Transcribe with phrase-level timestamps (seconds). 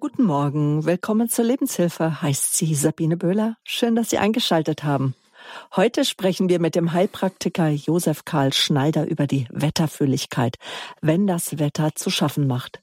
[0.00, 3.58] Guten Morgen, willkommen zur Lebenshilfe, heißt sie Sabine Böhler.
[3.64, 5.14] Schön, dass Sie eingeschaltet haben.
[5.76, 10.56] Heute sprechen wir mit dem Heilpraktiker Josef Karl Schneider über die Wetterfühligkeit,
[11.02, 12.80] wenn das Wetter zu schaffen macht.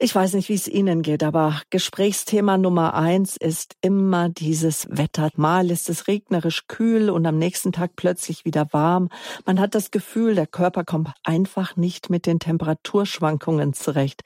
[0.00, 5.30] Ich weiß nicht, wie es Ihnen geht, aber Gesprächsthema Nummer eins ist immer dieses Wetter.
[5.34, 9.08] Mal ist es regnerisch kühl und am nächsten Tag plötzlich wieder warm.
[9.44, 14.22] Man hat das Gefühl, der Körper kommt einfach nicht mit den Temperaturschwankungen zurecht.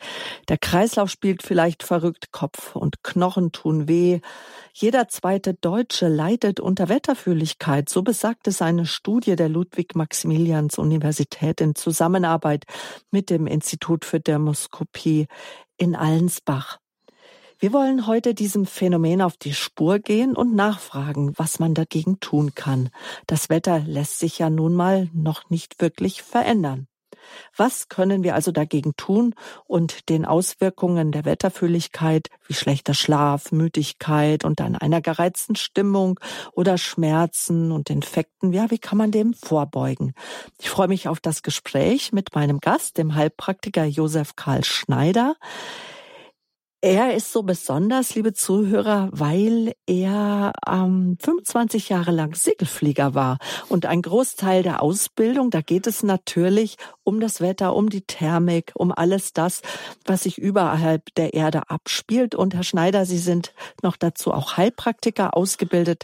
[0.50, 4.21] Der Kreislauf spielt vielleicht verrückt, Kopf und Knochen tun weh.
[4.75, 7.89] Jeder zweite Deutsche leidet unter Wetterfühligkeit.
[7.89, 12.64] So besagt es eine Studie der Ludwig-Maximilians-Universität in Zusammenarbeit
[13.11, 15.29] mit dem Institut für Dermoskopie
[15.82, 16.79] in Allensbach.
[17.59, 22.55] Wir wollen heute diesem Phänomen auf die Spur gehen und nachfragen, was man dagegen tun
[22.55, 22.91] kann.
[23.27, 26.86] Das Wetter lässt sich ja nun mal noch nicht wirklich verändern.
[27.57, 34.44] Was können wir also dagegen tun und den Auswirkungen der Wetterfühligkeit wie schlechter Schlaf, Müdigkeit
[34.44, 36.19] und an einer gereizten Stimmung
[36.52, 40.14] oder Schmerzen und Infekten, ja, wie kann man dem vorbeugen?
[40.58, 45.36] Ich freue mich auf das Gespräch mit meinem Gast, dem Heilpraktiker Josef Karl Schneider.
[46.84, 53.38] Er ist so besonders, liebe Zuhörer, weil er ähm, 25 Jahre lang Segelflieger war.
[53.69, 58.72] Und ein Großteil der Ausbildung, da geht es natürlich um das Wetter, um die Thermik,
[58.75, 59.62] um alles das,
[60.06, 62.34] was sich überhalb der Erde abspielt.
[62.34, 66.03] Und Herr Schneider, Sie sind noch dazu auch Heilpraktiker ausgebildet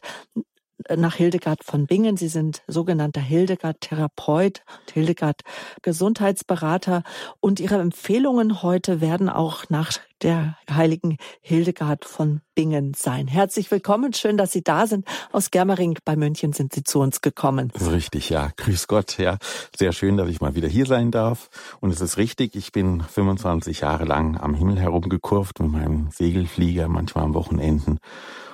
[0.96, 2.16] nach Hildegard von Bingen.
[2.16, 4.62] Sie sind sogenannter Hildegard-Therapeut,
[4.92, 7.02] Hildegard-Gesundheitsberater
[7.40, 13.28] und Ihre Empfehlungen heute werden auch nach der heiligen Hildegard von Bingen sein.
[13.28, 15.06] Herzlich willkommen, schön, dass Sie da sind.
[15.32, 17.72] Aus Germering bei München sind Sie zu uns gekommen.
[17.80, 18.50] Richtig, ja.
[18.56, 19.38] Grüß Gott, ja.
[19.76, 21.50] Sehr schön, dass ich mal wieder hier sein darf.
[21.80, 26.88] Und es ist richtig, ich bin 25 Jahre lang am Himmel herumgekurvt mit meinem Segelflieger,
[26.88, 28.00] manchmal am Wochenenden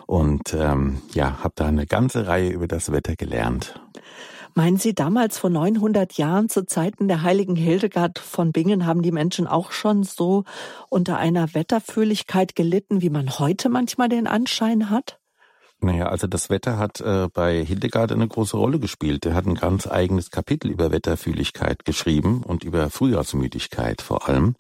[0.06, 3.80] und ähm, ja, habe da eine ganze Reihe über das Wetter gelernt.
[4.56, 9.10] Meinen Sie, damals vor 900 Jahren zu Zeiten der heiligen Hildegard von Bingen haben die
[9.10, 10.44] Menschen auch schon so
[10.88, 15.18] unter einer Wetterfühligkeit gelitten, wie man heute manchmal den Anschein hat?
[15.80, 19.26] Naja, also das Wetter hat äh, bei Hildegard eine große Rolle gespielt.
[19.26, 24.54] Er hat ein ganz eigenes Kapitel über Wetterfühligkeit geschrieben und über Frühjahrsmüdigkeit vor allem.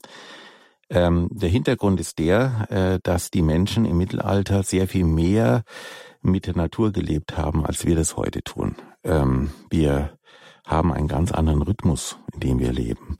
[0.90, 5.62] Ähm, der Hintergrund ist der, äh, dass die Menschen im Mittelalter sehr viel mehr
[6.22, 8.76] mit der Natur gelebt haben, als wir das heute tun.
[9.02, 10.18] Ähm, wir
[10.64, 13.18] haben einen ganz anderen Rhythmus, in dem wir leben.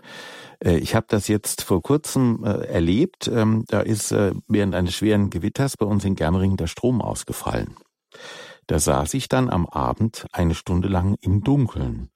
[0.65, 3.29] Äh, ich habe das jetzt vor kurzem äh, erlebt.
[3.29, 7.77] Ähm, da ist äh, während eines schweren Gewitters bei uns in Germering der Strom ausgefallen.
[8.67, 12.09] Da saß ich dann am Abend eine Stunde lang im Dunkeln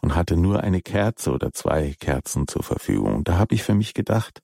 [0.00, 3.24] und hatte nur eine Kerze oder zwei Kerzen zur Verfügung.
[3.24, 4.40] Da habe ich für mich gedacht,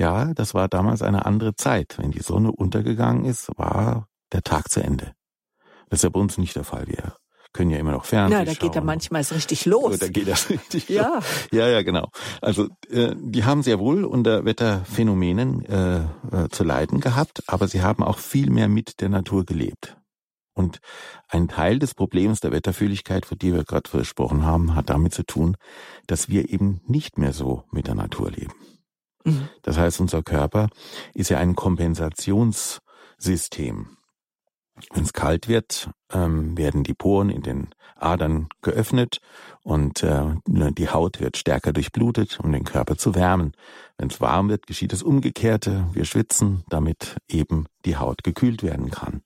[0.00, 1.98] ja, das war damals eine andere Zeit.
[1.98, 5.12] Wenn die Sonne untergegangen ist, war der Tag zu Ende.
[5.90, 6.86] Das ist ja bei uns nicht der Fall.
[6.88, 7.16] Wir
[7.52, 9.98] können ja immer noch Fernsehen Ja, da geht ja manchmal es richtig los.
[9.98, 11.16] Da geht das richtig ja.
[11.16, 11.24] los.
[11.52, 12.08] Ja, ja, genau.
[12.40, 17.82] Also äh, die haben sehr wohl unter Wetterphänomenen äh, äh, zu leiden gehabt, aber sie
[17.82, 19.98] haben auch viel mehr mit der Natur gelebt.
[20.54, 20.78] Und
[21.28, 25.24] ein Teil des Problems der Wetterfühligkeit, von dem wir gerade gesprochen haben, hat damit zu
[25.24, 25.56] tun,
[26.06, 28.54] dass wir eben nicht mehr so mit der Natur leben.
[29.24, 29.48] Mhm.
[29.62, 30.68] Das heißt, unser Körper
[31.14, 33.96] ist ja ein Kompensationssystem.
[34.92, 39.20] Wenn es kalt wird, ähm, werden die Poren in den Adern geöffnet
[39.62, 43.52] und äh, die Haut wird stärker durchblutet, um den Körper zu wärmen.
[43.98, 45.86] Wenn es warm wird, geschieht das Umgekehrte.
[45.92, 49.20] Wir schwitzen, damit eben die Haut gekühlt werden kann.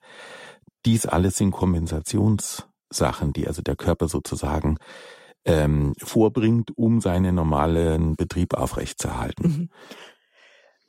[0.85, 4.79] Dies alles sind Kompensationssachen, die also der Körper sozusagen
[5.45, 9.47] ähm, vorbringt, um seinen normalen Betrieb aufrechtzuerhalten.
[9.47, 9.69] Mhm.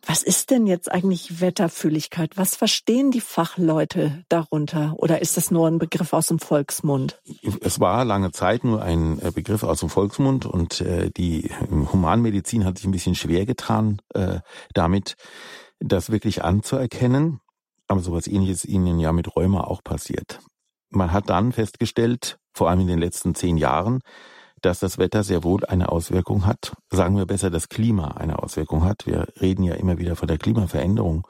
[0.07, 2.37] Was ist denn jetzt eigentlich Wetterfühligkeit?
[2.37, 4.93] Was verstehen die Fachleute darunter?
[4.97, 7.19] Oder ist das nur ein Begriff aus dem Volksmund?
[7.61, 11.49] Es war lange Zeit nur ein äh, Begriff aus dem Volksmund und äh, die
[11.91, 14.41] Humanmedizin hat sich ein bisschen schwer getan, äh,
[14.73, 15.15] damit
[15.79, 17.39] das wirklich anzuerkennen.
[17.87, 20.39] Aber sowas ähnliches ist ihnen ja mit Rheuma auch passiert.
[20.91, 24.01] Man hat dann festgestellt, vor allem in den letzten zehn Jahren,
[24.65, 26.73] dass das Wetter sehr wohl eine Auswirkung hat.
[26.89, 29.05] Sagen wir besser, das Klima eine Auswirkung hat.
[29.05, 31.27] Wir reden ja immer wieder von der Klimaveränderung.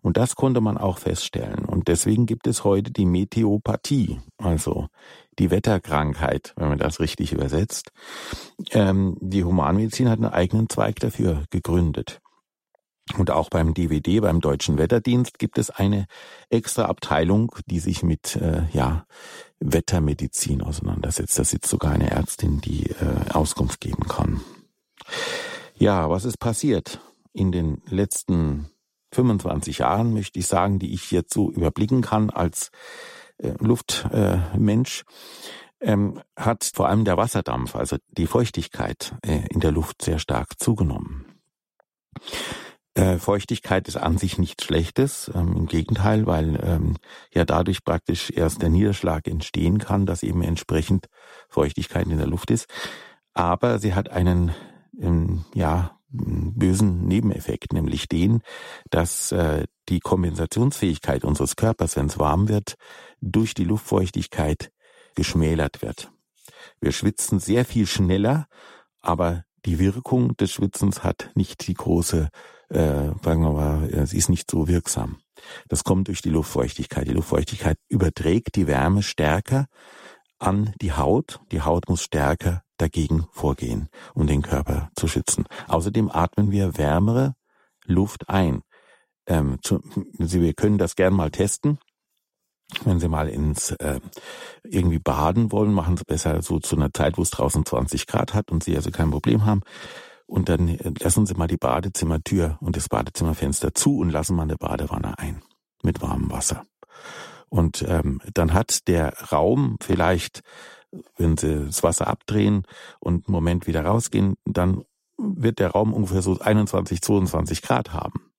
[0.00, 1.64] Und das konnte man auch feststellen.
[1.64, 4.88] Und deswegen gibt es heute die Meteopathie, also
[5.38, 7.90] die Wetterkrankheit, wenn man das richtig übersetzt.
[8.70, 12.20] Ähm, die Humanmedizin hat einen eigenen Zweig dafür gegründet.
[13.16, 16.06] Und auch beim DVD, beim Deutschen Wetterdienst, gibt es eine
[16.50, 19.06] extra Abteilung, die sich mit äh, ja,
[19.60, 21.38] Wettermedizin auseinandersetzt.
[21.38, 24.40] Da sitzt sogar eine Ärztin, die äh, Auskunft geben kann.
[25.76, 27.00] Ja, was ist passiert
[27.32, 28.70] in den letzten
[29.12, 32.70] 25 Jahren, möchte ich sagen, die ich jetzt so überblicken kann als
[33.38, 35.04] äh, Luftmensch,
[35.80, 40.18] äh, ähm, hat vor allem der Wasserdampf, also die Feuchtigkeit äh, in der Luft sehr
[40.18, 41.26] stark zugenommen.
[42.98, 46.96] Äh, Feuchtigkeit ist an sich nichts Schlechtes, ähm, im Gegenteil, weil ähm,
[47.32, 51.06] ja dadurch praktisch erst der Niederschlag entstehen kann, dass eben entsprechend
[51.48, 52.66] Feuchtigkeit in der Luft ist.
[53.34, 54.52] Aber sie hat einen
[55.00, 58.42] ähm, ja bösen Nebeneffekt, nämlich den,
[58.90, 62.74] dass äh, die Kompensationsfähigkeit unseres Körpers, wenn es warm wird,
[63.20, 64.72] durch die Luftfeuchtigkeit
[65.14, 66.10] geschmälert wird.
[66.80, 68.48] Wir schwitzen sehr viel schneller,
[69.00, 72.30] aber die Wirkung des Schwitzens hat nicht die große,
[72.68, 75.18] äh, sagen wir mal, sie ist nicht so wirksam.
[75.68, 77.06] Das kommt durch die Luftfeuchtigkeit.
[77.06, 79.66] Die Luftfeuchtigkeit überträgt die Wärme stärker
[80.38, 81.40] an die Haut.
[81.52, 85.46] Die Haut muss stärker dagegen vorgehen, um den Körper zu schützen.
[85.66, 87.34] Außerdem atmen wir wärmere
[87.84, 88.62] Luft ein.
[89.26, 89.80] Ähm, zu,
[90.18, 91.78] wir können das gern mal testen.
[92.84, 94.00] Wenn Sie mal ins äh,
[94.62, 98.34] irgendwie baden wollen, machen Sie besser so zu einer Zeit, wo es draußen 20 Grad
[98.34, 99.62] hat und Sie also kein Problem haben.
[100.28, 104.42] Und dann äh, lassen Sie mal die Badezimmertür und das Badezimmerfenster zu und lassen mal
[104.42, 105.42] eine Badewanne ein
[105.82, 106.64] mit warmem Wasser.
[107.48, 110.42] Und ähm, dann hat der Raum vielleicht
[111.16, 112.64] wenn Sie das Wasser abdrehen
[113.00, 114.84] und einen Moment wieder rausgehen, dann
[115.16, 118.30] wird der Raum ungefähr so 21, 22 Grad haben.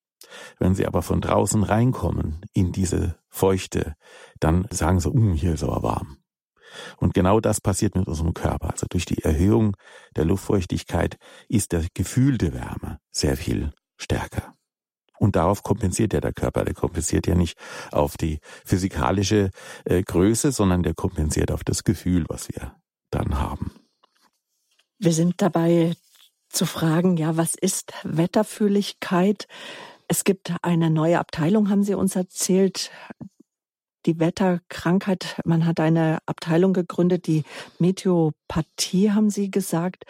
[0.58, 3.96] Wenn Sie aber von draußen reinkommen in diese Feuchte,
[4.38, 6.16] dann sagen Sie, um, hier ist aber warm.
[6.96, 8.70] Und genau das passiert mit unserem Körper.
[8.70, 9.76] Also durch die Erhöhung
[10.16, 11.16] der Luftfeuchtigkeit
[11.48, 14.54] ist der gefühlte Wärme sehr viel stärker.
[15.18, 16.64] Und darauf kompensiert ja der Körper.
[16.64, 17.58] Der kompensiert ja nicht
[17.92, 19.50] auf die physikalische
[19.84, 22.74] äh, Größe, sondern der kompensiert auf das Gefühl, was wir
[23.10, 23.72] dann haben.
[24.98, 25.94] Wir sind dabei
[26.48, 29.46] zu fragen, ja, was ist Wetterfühligkeit?
[30.08, 32.90] Es gibt eine neue Abteilung, haben Sie uns erzählt,
[34.06, 35.40] die Wetterkrankheit.
[35.44, 37.44] Man hat eine Abteilung gegründet, die
[37.78, 40.04] Meteopathie, haben Sie gesagt.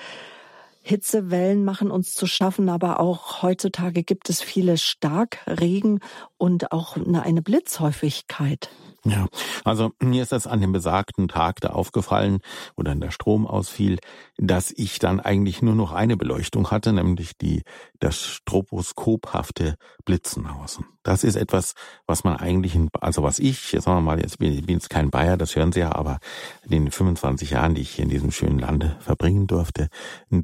[0.83, 6.01] Hitzewellen machen uns zu schaffen, aber auch heutzutage gibt es viele Starkregen
[6.39, 8.71] und auch eine Blitzhäufigkeit.
[9.05, 9.29] Ja,
[9.65, 12.41] also mir ist das an dem besagten Tag da aufgefallen,
[12.77, 13.99] wo dann der Strom ausfiel,
[14.37, 17.63] dass ich dann eigentlich nur noch eine Beleuchtung hatte, nämlich die
[17.99, 20.85] das stroboskophafte Blitzen außen.
[21.03, 21.75] Das ist etwas,
[22.07, 24.77] was man eigentlich, in, also was ich, jetzt sagen wir mal, jetzt bin ich bin
[24.77, 26.19] jetzt kein Bayer, das hören Sie ja, aber
[26.65, 29.89] in den 25 Jahren, die ich hier in diesem schönen Lande verbringen durfte,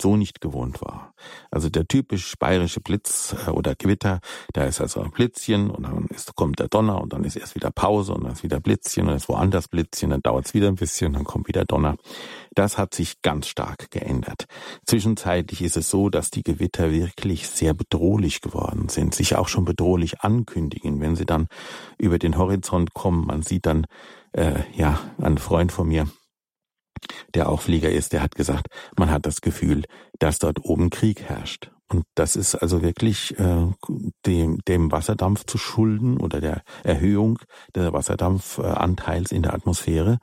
[0.01, 1.15] so nicht gewohnt war.
[1.51, 4.21] Also der typisch bayerische Blitz äh, oder Gewitter,
[4.53, 7.55] da ist also ein Blitzchen und dann ist, kommt der Donner und dann ist erst
[7.55, 10.69] wieder Pause und dann ist wieder Blitzchen und ist woanders Blitzchen, dann dauert es wieder
[10.69, 11.97] ein bisschen, dann kommt wieder Donner.
[12.55, 14.47] Das hat sich ganz stark geändert.
[14.87, 19.65] Zwischenzeitlich ist es so, dass die Gewitter wirklich sehr bedrohlich geworden sind, sich auch schon
[19.65, 21.49] bedrohlich ankündigen, wenn sie dann
[21.99, 23.27] über den Horizont kommen.
[23.27, 23.87] Man sieht dann,
[24.33, 26.09] äh, ja, ein Freund von mir,
[27.35, 29.85] der auch Flieger ist, der hat gesagt, man hat das Gefühl,
[30.19, 31.71] dass dort oben Krieg herrscht.
[31.89, 33.67] Und das ist also wirklich äh,
[34.27, 37.39] dem, dem Wasserdampf zu schulden oder der Erhöhung
[37.77, 40.19] des Wasserdampfanteils in der Atmosphäre.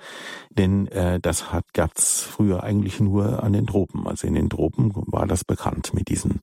[0.49, 4.05] Denn äh, das hat gab's früher eigentlich nur an den Tropen.
[4.07, 6.41] Also in den Tropen war das bekannt mit diesen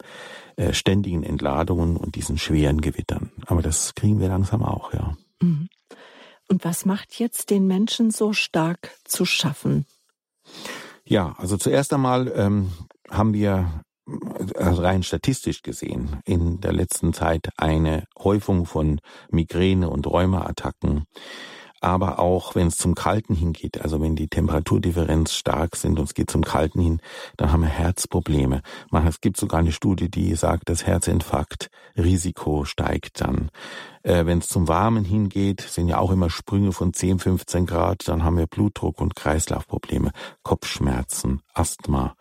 [0.61, 3.33] äh, ständigen Entladungen und diesen schweren Gewittern.
[3.47, 5.17] Aber das kriegen wir langsam auch, ja.
[5.41, 5.71] Mhm.
[6.49, 9.87] Und was macht jetzt den Menschen so stark zu schaffen?
[11.05, 12.73] Ja, also zuerst einmal ähm,
[13.09, 13.85] haben wir
[14.55, 21.05] also rein statistisch gesehen in der letzten Zeit eine Häufung von Migräne und Rheumaattacken.
[21.81, 26.15] Aber auch wenn es zum Kalten hingeht, also wenn die Temperaturdifferenz stark sind und es
[26.15, 27.01] geht zum Kalten hin,
[27.37, 28.63] dann haben wir Herzprobleme.
[29.07, 33.51] Es gibt sogar eine Studie, die sagt, das Herzinfarktrisiko steigt dann.
[34.03, 38.09] Äh, wenn es zum Warmen hingeht, sind ja auch immer Sprünge von 10, 15 Grad,
[38.09, 42.15] dann haben wir Blutdruck und Kreislaufprobleme, Kopfschmerzen, Asthma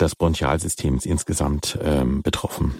[0.00, 2.74] des Bronchialsystems insgesamt ähm, betroffen.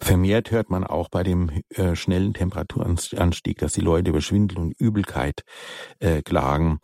[0.00, 4.72] Vermehrt hört man auch bei dem äh, schnellen Temperaturanstieg, dass die Leute über Schwindel und
[4.78, 5.42] Übelkeit
[6.00, 6.80] äh, klagen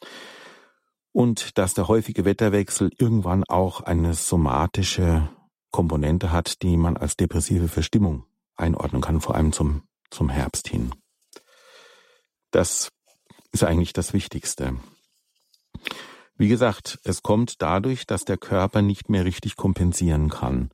[1.13, 5.29] und dass der häufige Wetterwechsel irgendwann auch eine somatische
[5.71, 8.25] Komponente hat, die man als depressive Verstimmung
[8.57, 10.95] einordnen kann, vor allem zum, zum Herbst hin.
[12.51, 12.91] Das
[13.53, 14.77] ist eigentlich das Wichtigste.
[16.37, 20.71] Wie gesagt, es kommt dadurch, dass der Körper nicht mehr richtig kompensieren kann.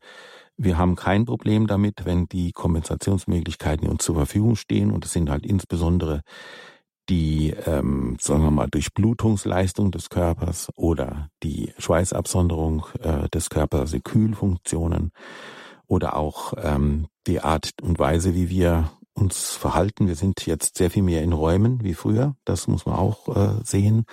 [0.56, 5.28] Wir haben kein Problem damit, wenn die Kompensationsmöglichkeiten uns zur Verfügung stehen und es sind
[5.30, 6.22] halt insbesondere
[7.08, 14.00] die, ähm, sagen wir mal, Durchblutungsleistung des Körpers oder die Schweißabsonderung äh, des Körpers, also
[14.00, 15.12] Kühlfunktionen
[15.86, 20.08] oder auch ähm, die Art und Weise, wie wir uns verhalten.
[20.08, 22.34] Wir sind jetzt sehr viel mehr in Räumen wie früher.
[22.44, 24.04] Das muss man auch äh, sehen.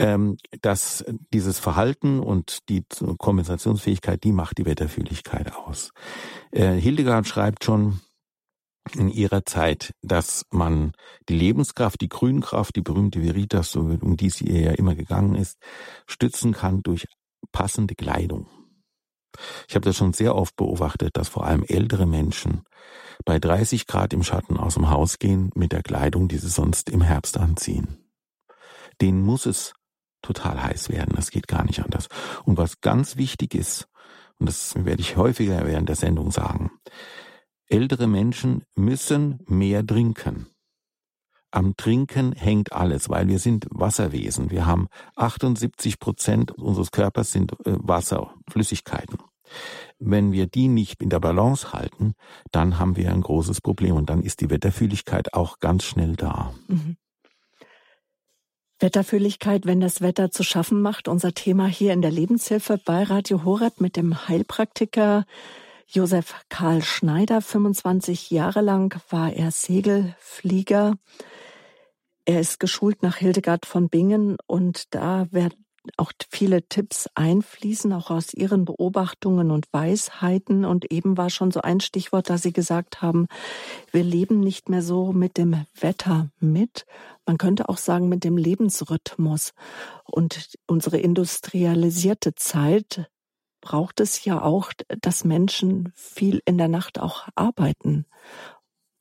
[0.00, 2.84] Ähm, dass dieses Verhalten und die
[3.18, 5.90] Kompensationsfähigkeit, die macht die Wetterfühligkeit aus.
[6.52, 8.00] Äh, Hildegard schreibt schon
[8.96, 10.92] in ihrer Zeit, dass man
[11.28, 15.58] die Lebenskraft, die Grünkraft, die berühmte Veritas, um die sie ja immer gegangen ist,
[16.06, 17.04] stützen kann durch
[17.52, 18.46] passende Kleidung.
[19.68, 22.62] Ich habe das schon sehr oft beobachtet, dass vor allem ältere Menschen
[23.26, 26.88] bei 30 Grad im Schatten aus dem Haus gehen mit der Kleidung, die sie sonst
[26.88, 27.98] im Herbst anziehen.
[29.02, 29.74] Denen muss es
[30.22, 32.08] total heiß werden, das geht gar nicht anders.
[32.44, 33.88] Und was ganz wichtig ist,
[34.38, 36.70] und das werde ich häufiger während der Sendung sagen,
[37.66, 40.46] ältere Menschen müssen mehr trinken.
[41.52, 44.50] Am Trinken hängt alles, weil wir sind Wasserwesen.
[44.50, 44.86] Wir haben
[45.16, 49.18] 78 Prozent unseres Körpers sind äh, Wasser, Flüssigkeiten.
[49.98, 52.14] Wenn wir die nicht in der Balance halten,
[52.52, 56.54] dann haben wir ein großes Problem und dann ist die Wetterfühligkeit auch ganz schnell da.
[56.68, 56.96] Mhm.
[58.80, 61.06] Wetterfühligkeit, wenn das Wetter zu schaffen macht.
[61.06, 65.26] Unser Thema hier in der Lebenshilfe bei Radio Horeb mit dem Heilpraktiker
[65.86, 67.42] Josef Karl Schneider.
[67.42, 70.94] 25 Jahre lang war er Segelflieger.
[72.24, 75.64] Er ist geschult nach Hildegard von Bingen und da werden
[75.96, 80.64] auch viele Tipps einfließen, auch aus Ihren Beobachtungen und Weisheiten.
[80.64, 83.26] Und eben war schon so ein Stichwort, da Sie gesagt haben,
[83.90, 86.86] wir leben nicht mehr so mit dem Wetter mit.
[87.26, 89.52] Man könnte auch sagen mit dem Lebensrhythmus.
[90.04, 93.10] Und unsere industrialisierte Zeit
[93.60, 98.06] braucht es ja auch, dass Menschen viel in der Nacht auch arbeiten.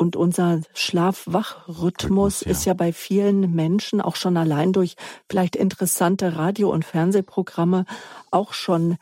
[0.02, 2.52] Und unser Schlaf-Wach-Rhythmus ja.
[2.52, 4.96] ist ja bei vielen Menschen auch schon allein durch
[5.30, 7.84] vielleicht interessante Radio- und Fernsehprogramme
[8.32, 8.96] auch schon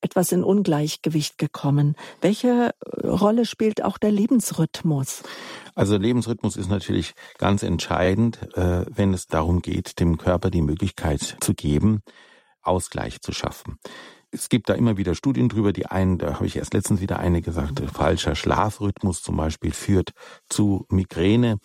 [0.00, 1.96] etwas in Ungleichgewicht gekommen.
[2.20, 2.70] Welche
[3.02, 5.24] Rolle spielt auch der Lebensrhythmus?
[5.74, 11.36] Also Lebensrhythmus ist natürlich ganz entscheidend, äh, wenn es darum geht, dem Körper die Möglichkeit
[11.40, 12.02] zu geben,
[12.62, 13.78] Ausgleich zu schaffen
[14.32, 15.72] es gibt da immer wieder Studien drüber.
[15.72, 20.12] Die einen, da habe ich erst letztens wieder eine gesagt, falscher Schlafrhythmus zum Beispiel führt
[20.48, 21.58] zu Migräne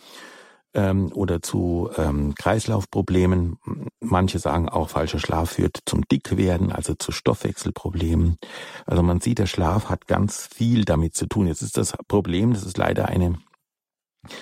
[0.73, 3.57] ähm, oder zu ähm, Kreislaufproblemen.
[4.01, 8.37] Manche sagen auch, falscher Schlaf führt zum Dickwerden, also zu Stoffwechselproblemen.
[8.85, 11.47] Also man sieht, der Schlaf hat ganz viel damit zu tun.
[11.47, 13.39] Jetzt ist das Problem, das ist leider eine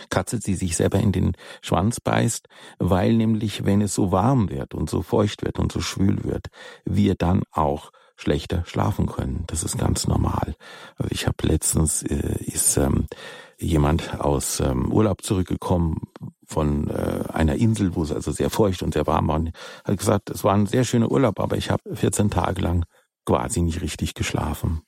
[0.09, 2.47] Katze, die sich selber in den Schwanz beißt,
[2.79, 6.47] weil nämlich, wenn es so warm wird und so feucht wird und so schwül wird,
[6.85, 9.43] wir dann auch schlechter schlafen können.
[9.47, 10.55] Das ist ganz normal.
[10.97, 13.07] Also ich habe letztens äh, ist ähm,
[13.57, 16.01] jemand aus ähm, Urlaub zurückgekommen
[16.45, 19.35] von äh, einer Insel, wo es also sehr feucht und sehr warm war.
[19.37, 19.51] Und
[19.83, 22.85] hat gesagt, es war ein sehr schöner Urlaub, aber ich habe 14 Tage lang
[23.25, 24.81] quasi nicht richtig geschlafen.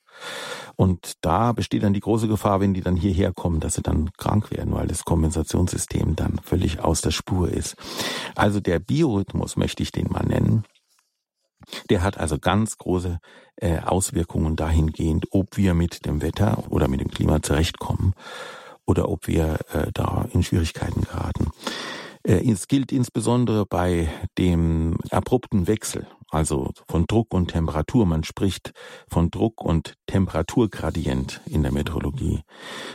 [0.75, 4.11] Und da besteht dann die große Gefahr, wenn die dann hierher kommen, dass sie dann
[4.17, 7.75] krank werden, weil das Kompensationssystem dann völlig aus der Spur ist.
[8.35, 10.63] Also der Biorhythmus möchte ich den mal nennen.
[11.89, 13.19] Der hat also ganz große
[13.57, 18.13] äh, Auswirkungen dahingehend, ob wir mit dem Wetter oder mit dem Klima zurechtkommen
[18.85, 21.51] oder ob wir äh, da in Schwierigkeiten geraten.
[22.27, 28.05] Äh, es gilt insbesondere bei dem abrupten Wechsel also von Druck und Temperatur.
[28.05, 28.73] Man spricht
[29.09, 32.41] von Druck- und Temperaturgradient in der Meteorologie.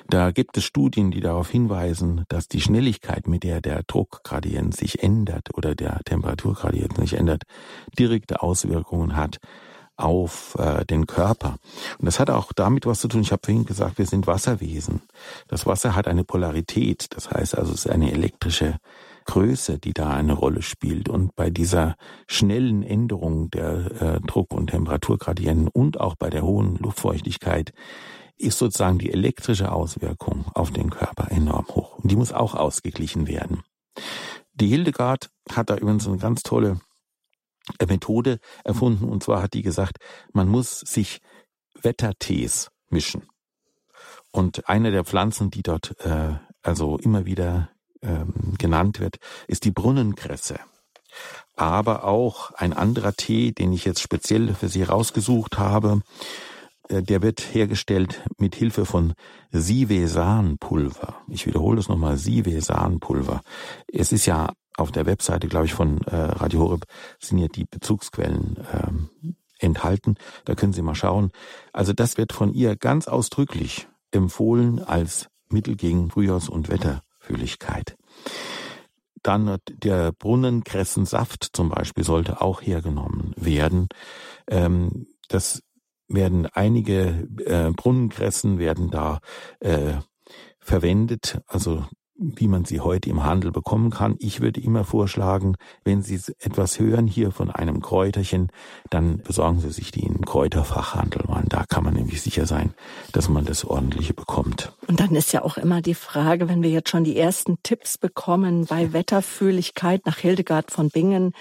[0.08, 5.02] Da gibt es Studien, die darauf hinweisen, dass die Schnelligkeit, mit der der Druckgradient sich
[5.02, 7.44] ändert oder der Temperaturgradient sich ändert,
[7.98, 9.38] direkte Auswirkungen hat
[9.96, 11.56] auf äh, den Körper.
[11.98, 13.20] Und das hat auch damit was zu tun.
[13.20, 15.02] Ich habe vorhin gesagt, wir sind Wasserwesen.
[15.48, 18.78] Das Wasser hat eine Polarität, das heißt also es ist eine elektrische
[19.24, 21.08] Größe, die da eine Rolle spielt.
[21.08, 26.76] Und bei dieser schnellen Änderung der äh, Druck- und Temperaturgradienten und auch bei der hohen
[26.76, 27.72] Luftfeuchtigkeit
[28.38, 31.98] ist sozusagen die elektrische Auswirkung auf den Körper enorm hoch.
[31.98, 33.62] Und die muss auch ausgeglichen werden.
[34.54, 36.80] Die Hildegard hat da übrigens eine ganz tolle
[37.78, 39.08] äh, Methode erfunden.
[39.08, 39.98] Und zwar hat die gesagt,
[40.32, 41.20] man muss sich
[41.80, 43.28] Wettertees mischen.
[44.30, 47.70] Und eine der Pflanzen, die dort äh, also immer wieder
[48.02, 49.16] ähm, genannt wird,
[49.47, 50.59] ist die Brunnenkresse.
[51.56, 56.00] Aber auch ein anderer Tee, den ich jetzt speziell für Sie rausgesucht habe,
[56.88, 59.14] äh, der wird hergestellt mit Hilfe von
[59.50, 61.16] Sivesanpulver.
[61.28, 63.42] Ich wiederhole es nochmal, Sivesanpulver.
[63.87, 66.85] Es ist ja auf der Webseite, glaube ich, von äh, Radio Horeb
[67.18, 70.16] sind ja die Bezugsquellen ähm, enthalten.
[70.44, 71.30] Da können Sie mal schauen.
[71.73, 77.02] Also das wird von ihr ganz ausdrücklich empfohlen als Mittel gegen Frühjahrs- und Wetter.
[77.32, 77.96] Fülligkeit.
[79.22, 83.88] Dann der Brunnenkressensaft zum Beispiel sollte auch hergenommen werden.
[84.48, 85.62] Ähm, das
[86.08, 89.20] werden einige äh, Brunnenkressen werden da
[89.60, 89.94] äh,
[90.58, 91.86] verwendet, also
[92.22, 94.16] wie man sie heute im Handel bekommen kann.
[94.18, 98.50] Ich würde immer vorschlagen, wenn Sie etwas hören hier von einem Kräuterchen,
[98.90, 101.24] dann besorgen Sie sich die im Kräuterfachhandel.
[101.28, 102.74] Man, da kann man nämlich sicher sein,
[103.12, 104.72] dass man das ordentliche bekommt.
[104.86, 107.98] Und dann ist ja auch immer die Frage, wenn wir jetzt schon die ersten Tipps
[107.98, 111.32] bekommen bei Wetterfühligkeit nach Hildegard von Bingen,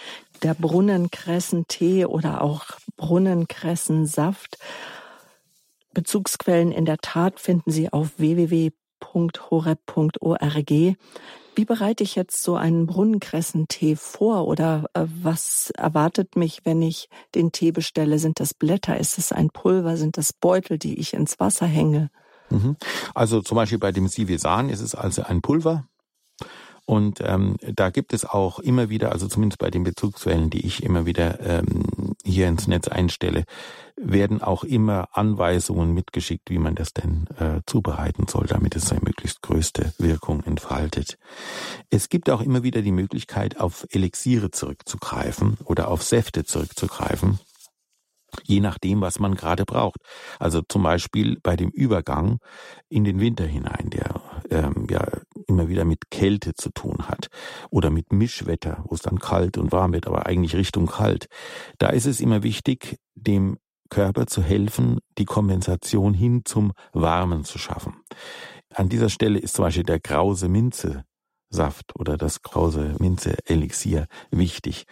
[0.41, 2.65] der Brunnenkressentee oder auch
[2.97, 4.57] Brunnenkressensaft.
[5.93, 8.71] Bezugsquellen in der Tat finden Sie auf www
[9.01, 10.97] www.horeb.org.
[11.53, 17.09] Wie bereite ich jetzt so einen Brunnenkressentee vor oder äh, was erwartet mich, wenn ich
[17.35, 18.19] den Tee bestelle?
[18.19, 18.97] Sind das Blätter?
[18.97, 19.97] Ist es ein Pulver?
[19.97, 22.09] Sind das Beutel, die ich ins Wasser hänge?
[22.49, 22.77] Mhm.
[23.13, 25.87] Also zum Beispiel bei dem Sivisan ist es also ein Pulver.
[26.91, 30.83] Und ähm, da gibt es auch immer wieder, also zumindest bei den Bezugsquellen, die ich
[30.83, 33.45] immer wieder ähm, hier ins Netz einstelle,
[33.95, 39.03] werden auch immer Anweisungen mitgeschickt, wie man das denn äh, zubereiten soll, damit es seine
[39.05, 41.17] möglichst größte Wirkung entfaltet.
[41.89, 47.39] Es gibt auch immer wieder die Möglichkeit, auf Elixiere zurückzugreifen oder auf Säfte zurückzugreifen
[48.43, 49.99] je nachdem, was man gerade braucht.
[50.39, 52.39] Also zum Beispiel bei dem Übergang
[52.89, 54.21] in den Winter hinein, der
[54.51, 55.05] ähm, ja
[55.47, 57.27] immer wieder mit Kälte zu tun hat
[57.69, 61.27] oder mit Mischwetter, wo es dann kalt und warm wird, aber eigentlich Richtung kalt.
[61.77, 63.57] Da ist es immer wichtig, dem
[63.89, 67.95] Körper zu helfen, die Kompensation hin zum Warmen zu schaffen.
[68.73, 71.03] An dieser Stelle ist zum Beispiel der Grause Minze
[71.51, 74.85] Saft oder das Krause Minze Elixier wichtig.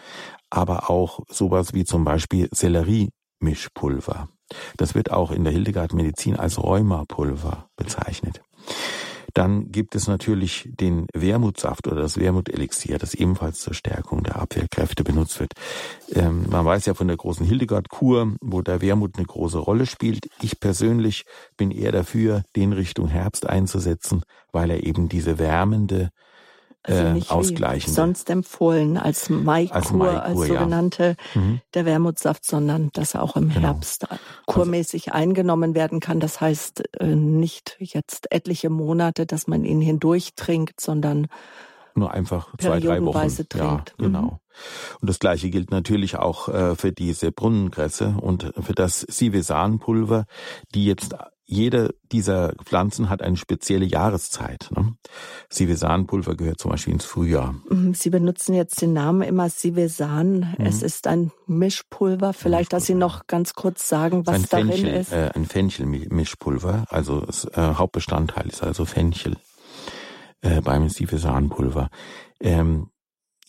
[0.50, 4.28] Aber auch sowas wie zum Beispiel Selleriemischpulver.
[4.78, 8.42] Das wird auch in der Hildegard Medizin als Rheumapulver bezeichnet.
[9.34, 15.04] Dann gibt es natürlich den Wermutsaft oder das Wermutelixier, das ebenfalls zur Stärkung der Abwehrkräfte
[15.04, 15.54] benutzt wird.
[16.14, 20.30] Ähm, man weiß ja von der großen Hildegard-Kur, wo der Wermut eine große Rolle spielt.
[20.42, 21.26] Ich persönlich
[21.58, 26.10] bin eher dafür, den Richtung Herbst einzusetzen, weil er eben diese wärmende
[26.84, 27.94] also äh, nicht ausgleichen.
[27.94, 31.42] sonst empfohlen als Maikur, als, Maikur, als sogenannte ja.
[31.42, 31.62] mhm.
[31.74, 33.62] der Wermutsaft, sondern dass er auch im genau.
[33.62, 34.08] Herbst
[34.46, 36.20] kurmäßig also, eingenommen werden kann.
[36.20, 41.28] Das heißt äh, nicht jetzt etliche Monate, dass man ihn hindurch trinkt, sondern
[41.96, 43.28] nur einfach zwei, drei Wochen.
[43.28, 43.56] Trinkt.
[43.56, 44.22] Ja, genau.
[44.22, 44.40] Mhm.
[45.02, 50.26] Und das Gleiche gilt natürlich auch äh, für diese Brunnenkresse und für das Sivesanpulver,
[50.74, 51.16] die jetzt
[51.50, 54.70] jede dieser Pflanzen hat eine spezielle Jahreszeit.
[54.76, 54.94] Ne?
[55.50, 57.56] Sivesanpulver gehört zum Beispiel ins Frühjahr.
[57.70, 60.56] Mhm, Sie benutzen jetzt den Namen immer Sivesan.
[60.58, 60.66] Mhm.
[60.66, 62.34] Es ist ein Mischpulver.
[62.34, 65.12] Vielleicht, dass Sie noch ganz kurz sagen, was darin Fenchel, ist.
[65.12, 66.86] Äh, ein Fenchel-Mischpulver.
[66.90, 69.36] Also das äh, Hauptbestandteil ist also Fenchel
[70.42, 71.90] äh, beim Sivesanpulver.
[72.40, 72.90] Ähm,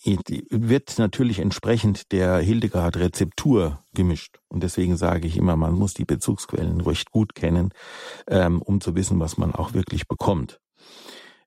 [0.05, 4.41] wird natürlich entsprechend der Hildegard-Rezeptur gemischt.
[4.49, 7.71] Und deswegen sage ich immer, man muss die Bezugsquellen recht gut kennen,
[8.27, 10.61] ähm, um zu wissen, was man auch wirklich bekommt.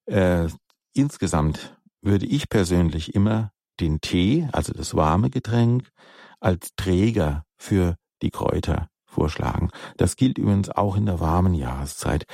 [0.06, 0.48] Äh,
[0.94, 5.89] insgesamt würde ich persönlich immer den Tee, also das warme Getränk,
[6.39, 9.70] als Träger für die Kräuter vorschlagen.
[9.98, 12.26] Das gilt übrigens auch in der warmen Jahreszeit.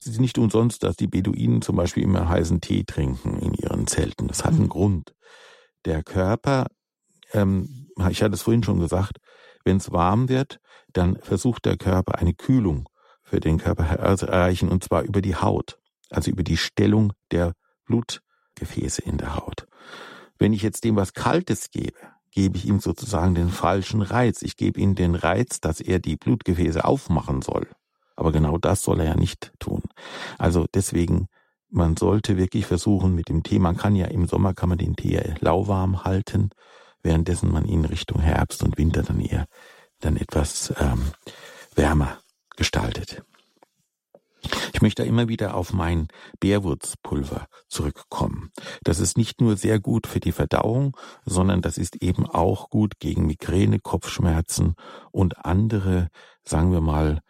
[0.00, 3.86] Es ist nicht umsonst, dass die Beduinen zum Beispiel immer heißen Tee trinken in ihren
[3.86, 4.28] Zelten.
[4.28, 4.68] Das hat einen mhm.
[4.70, 5.14] Grund
[5.84, 6.66] der Körper,
[7.32, 9.18] ähm, ich hatte es vorhin schon gesagt,
[9.64, 10.60] wenn es warm wird,
[10.92, 12.88] dann versucht der Körper eine Kühlung
[13.22, 15.78] für den Körper zu erreichen, und zwar über die Haut,
[16.10, 17.52] also über die Stellung der
[17.84, 19.66] Blutgefäße in der Haut.
[20.38, 21.98] Wenn ich jetzt dem was Kaltes gebe,
[22.30, 24.42] gebe ich ihm sozusagen den falschen Reiz.
[24.42, 27.66] Ich gebe ihm den Reiz, dass er die Blutgefäße aufmachen soll.
[28.16, 29.82] Aber genau das soll er ja nicht tun.
[30.38, 31.28] Also deswegen
[31.70, 34.96] man sollte wirklich versuchen mit dem Tee, man kann ja im Sommer kann man den
[34.96, 36.50] Tee lauwarm halten,
[37.02, 39.46] währenddessen man ihn Richtung Herbst und Winter dann eher
[40.00, 41.12] dann etwas ähm,
[41.74, 42.18] wärmer
[42.56, 43.22] gestaltet.
[44.72, 46.06] Ich möchte immer wieder auf mein
[46.38, 48.50] Bärwurzpulver zurückkommen.
[48.84, 53.00] Das ist nicht nur sehr gut für die Verdauung, sondern das ist eben auch gut
[53.00, 54.74] gegen Migräne, Kopfschmerzen
[55.10, 56.08] und andere,
[56.44, 57.20] sagen wir mal,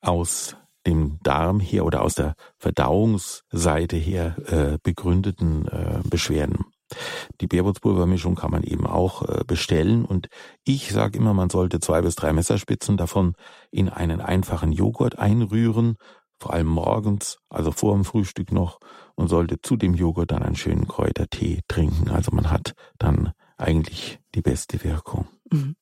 [0.00, 6.66] aus dem Darm her oder aus der Verdauungsseite her äh, begründeten äh, Beschwerden.
[7.40, 10.28] Die Bärwurzpulvermischung kann man eben auch äh, bestellen und
[10.64, 13.34] ich sage immer, man sollte zwei bis drei Messerspitzen davon
[13.70, 15.96] in einen einfachen Joghurt einrühren,
[16.38, 18.78] vor allem morgens, also vor dem Frühstück noch
[19.14, 22.10] und sollte zu dem Joghurt dann einen schönen Kräutertee trinken.
[22.10, 25.26] Also man hat dann eigentlich die beste Wirkung.
[25.50, 25.76] Mhm.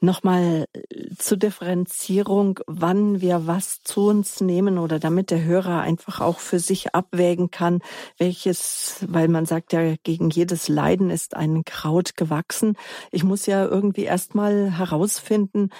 [0.00, 6.20] Nochmal äh, zur Differenzierung, wann wir was zu uns nehmen oder damit der Hörer einfach
[6.20, 7.80] auch für sich abwägen kann,
[8.18, 12.76] welches, weil man sagt ja, gegen jedes Leiden ist ein Kraut gewachsen.
[13.10, 15.70] Ich muss ja irgendwie erstmal herausfinden,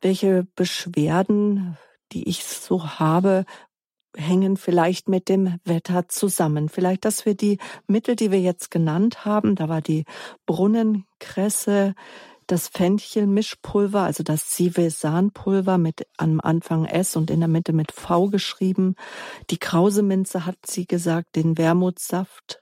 [0.00, 1.76] welche Beschwerden,
[2.12, 3.44] die ich so habe,
[4.16, 6.68] hängen vielleicht mit dem Wetter zusammen.
[6.68, 10.04] Vielleicht, dass wir die Mittel, die wir jetzt genannt haben, da war die
[10.46, 11.94] Brunnenkresse,
[12.46, 18.28] das Fenchelmischpulver, also das Sivesanpulver mit am Anfang S und in der Mitte mit V
[18.28, 18.94] geschrieben.
[19.50, 22.60] Die Krauseminze hat sie gesagt, den Wermutsaft,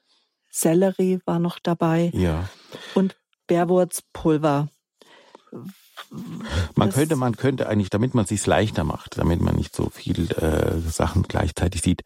[0.50, 2.10] Sellerie war noch dabei.
[2.14, 2.48] Ja.
[2.94, 4.68] Und Bärwurzpulver.
[6.74, 9.74] Man das könnte, man könnte eigentlich, damit man es sich leichter macht, damit man nicht
[9.74, 12.02] so viel äh, Sachen gleichzeitig sieht.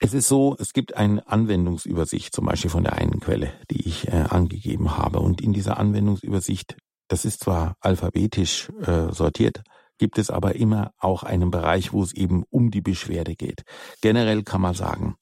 [0.00, 4.08] Es ist so, es gibt eine Anwendungsübersicht, zum Beispiel von der einen Quelle, die ich
[4.08, 5.18] äh, angegeben habe.
[5.18, 6.76] Und in dieser Anwendungsübersicht,
[7.08, 9.62] das ist zwar alphabetisch äh, sortiert,
[9.98, 13.64] gibt es aber immer auch einen Bereich, wo es eben um die Beschwerde geht.
[14.00, 15.16] Generell kann man sagen,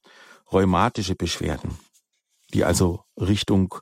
[0.51, 1.77] rheumatische Beschwerden,
[2.53, 3.73] die also Richtung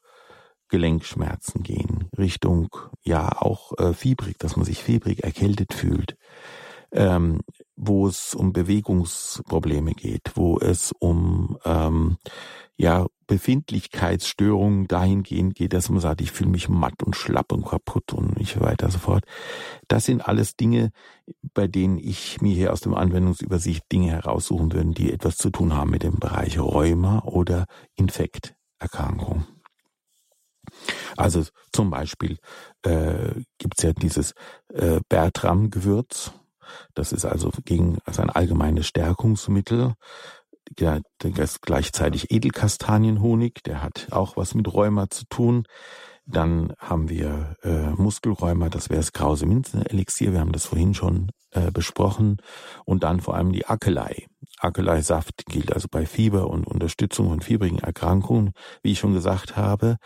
[0.69, 2.69] Gelenkschmerzen gehen, Richtung
[3.03, 6.17] ja auch äh, fiebrig, dass man sich fiebrig erkältet fühlt,
[6.91, 7.41] ähm,
[7.75, 12.17] wo es um Bewegungsprobleme geht, wo es um ähm,
[12.77, 18.13] ja Befindlichkeitsstörungen dahingehend geht, dass man sagt, ich fühle mich matt und schlapp und kaputt
[18.13, 19.25] und nicht weiter so fort.
[19.87, 20.91] Das sind alles Dinge,
[21.53, 25.73] bei denen ich mir hier aus dem Anwendungsübersicht Dinge heraussuchen würde, die etwas zu tun
[25.73, 29.45] haben mit dem Bereich Rheuma oder Infekterkrankung.
[31.17, 32.37] Also zum Beispiel
[32.83, 34.33] äh, gibt es ja dieses
[34.73, 36.31] äh, Bertram-Gewürz.
[36.93, 39.93] Das ist also gegen also ein allgemeines Stärkungsmittel.
[40.79, 45.65] Ja, das ist gleichzeitig Edelkastanienhonig, der hat auch was mit Rheuma zu tun.
[46.25, 51.29] Dann haben wir äh, Muskelrheuma, das wäre das krause Minzenelixier, wir haben das vorhin schon
[51.51, 52.37] äh, besprochen.
[52.83, 54.25] Und dann vor allem die Akelei.
[54.59, 59.97] Akelei-Saft gilt also bei Fieber und Unterstützung von fiebrigen Erkrankungen, wie ich schon gesagt habe.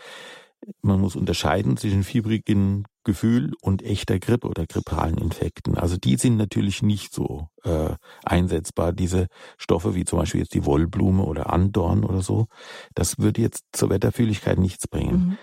[0.82, 5.76] Man muss unterscheiden zwischen fiebrigen Gefühl und echter Grippe oder grippalen Infekten.
[5.76, 7.94] Also die sind natürlich nicht so äh,
[8.24, 8.92] einsetzbar.
[8.92, 12.46] Diese Stoffe wie zum Beispiel jetzt die Wollblume oder Andorn oder so,
[12.94, 15.14] das würde jetzt zur Wetterfühligkeit nichts bringen.
[15.14, 15.38] Mhm.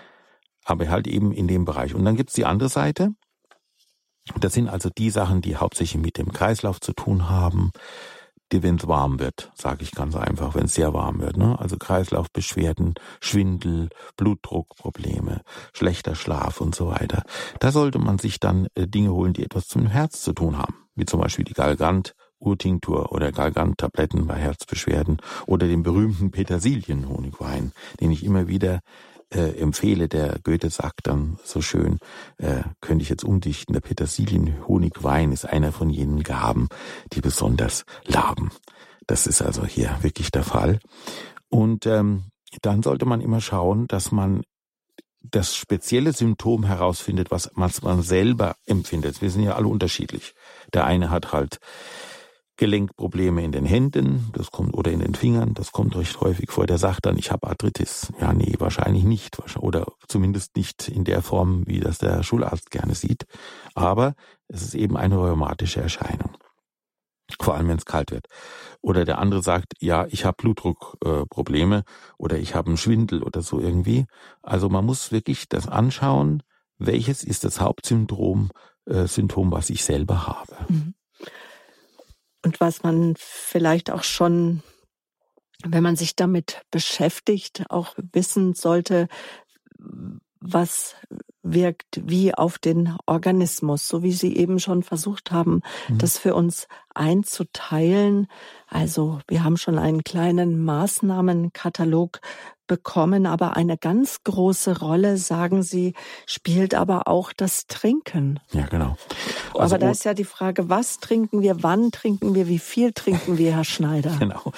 [0.64, 1.94] Aber halt eben in dem Bereich.
[1.94, 3.10] Und dann gibt's die andere Seite.
[4.38, 7.72] Das sind also die Sachen, die hauptsächlich mit dem Kreislauf zu tun haben
[8.52, 11.36] die, wenn es warm wird, sage ich ganz einfach, wenn es sehr warm wird.
[11.36, 11.58] Ne?
[11.58, 17.24] Also Kreislaufbeschwerden, Schwindel, Blutdruckprobleme, schlechter Schlaf und so weiter.
[17.60, 20.74] Da sollte man sich dann äh, Dinge holen, die etwas zum Herz zu tun haben,
[20.94, 22.14] wie zum Beispiel die Galgant.
[22.40, 28.78] Urtinktur oder Galgant-Tabletten bei Herzbeschwerden oder den berühmten Petersilienhonigwein, den ich immer wieder
[29.30, 31.98] äh, empfehle, der Goethe sagt dann so schön,
[32.38, 36.68] äh, könnte ich jetzt umdichten, der Petersilien-Honigwein ist einer von jenen Gaben,
[37.12, 38.50] die besonders laben.
[39.06, 40.78] Das ist also hier wirklich der Fall.
[41.48, 42.24] Und ähm,
[42.62, 44.42] dann sollte man immer schauen, dass man
[45.22, 49.20] das spezielle Symptom herausfindet, was man selber empfindet.
[49.20, 50.34] Wir sind ja alle unterschiedlich.
[50.72, 51.58] Der eine hat halt
[52.58, 56.66] Gelenkprobleme in den Händen, das kommt oder in den Fingern, das kommt recht häufig vor.
[56.66, 58.12] Der sagt dann, ich habe Arthritis.
[58.20, 62.96] Ja, nee, wahrscheinlich nicht oder zumindest nicht in der Form, wie das der Schularzt gerne
[62.96, 63.26] sieht,
[63.74, 64.14] aber
[64.48, 66.36] es ist eben eine rheumatische Erscheinung.
[67.40, 68.26] Vor allem, wenn es kalt wird.
[68.80, 71.82] Oder der andere sagt, ja, ich habe Blutdruckprobleme äh,
[72.16, 74.06] oder ich habe einen Schwindel oder so irgendwie.
[74.42, 76.42] Also man muss wirklich das anschauen,
[76.78, 78.50] welches ist das Hauptsymptom,
[78.86, 80.56] äh, Symptom, was ich selber habe.
[80.68, 80.94] Mhm
[82.44, 84.62] und was man vielleicht auch schon,
[85.64, 89.08] wenn man sich damit beschäftigt, auch wissen sollte,
[90.40, 90.94] was
[91.42, 95.98] wirkt wie auf den Organismus, so wie Sie eben schon versucht haben, mhm.
[95.98, 98.28] das für uns einzuteilen.
[98.66, 102.20] Also wir haben schon einen kleinen Maßnahmenkatalog
[102.68, 105.94] bekommen, aber eine ganz große Rolle, sagen Sie,
[106.26, 108.38] spielt aber auch das Trinken.
[108.52, 108.96] Ja, genau.
[109.54, 112.92] Also, aber da ist ja die Frage, was trinken wir, wann trinken wir, wie viel
[112.92, 114.16] trinken wir, Herr Schneider?
[114.28, 114.52] Genau.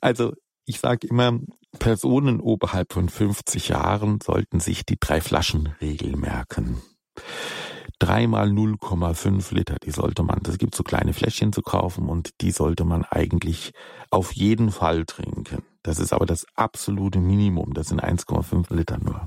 [0.00, 0.34] Also
[0.66, 1.38] ich sage immer,
[1.78, 6.82] Personen oberhalb von 50 Jahren sollten sich die drei Flaschen Regel merken.
[7.98, 12.50] Dreimal 0,5 Liter, die sollte man, das gibt so kleine Fläschchen zu kaufen und die
[12.50, 13.72] sollte man eigentlich
[14.10, 15.62] auf jeden Fall trinken.
[15.82, 17.74] Das ist aber das absolute Minimum.
[17.74, 19.26] Das sind 1,5 Liter nur.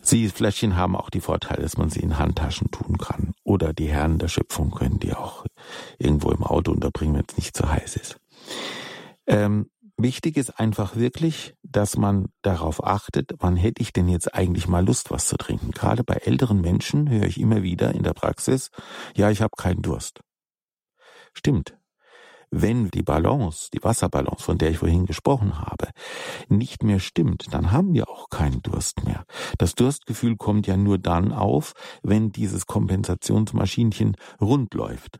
[0.00, 3.32] Sie Fläschchen haben auch die Vorteile, dass man sie in Handtaschen tun kann.
[3.44, 5.46] Oder die Herren der Schöpfung können die auch
[5.98, 8.18] irgendwo im Auto unterbringen, wenn es nicht zu heiß ist.
[9.26, 14.68] Ähm, wichtig ist einfach wirklich, dass man darauf achtet, wann hätte ich denn jetzt eigentlich
[14.68, 15.70] mal Lust, was zu trinken.
[15.72, 18.70] Gerade bei älteren Menschen höre ich immer wieder in der Praxis,
[19.16, 20.20] ja, ich habe keinen Durst.
[21.34, 21.76] Stimmt.
[22.54, 25.88] wenn die Balance, die Wasserbalance, von der ich vorhin gesprochen habe,
[26.48, 29.24] nicht mehr stimmt, dann haben wir auch keinen Durst mehr.
[29.56, 35.18] Das Durstgefühl kommt ja nur dann auf, wenn dieses Kompensationsmaschinchen rund läuft.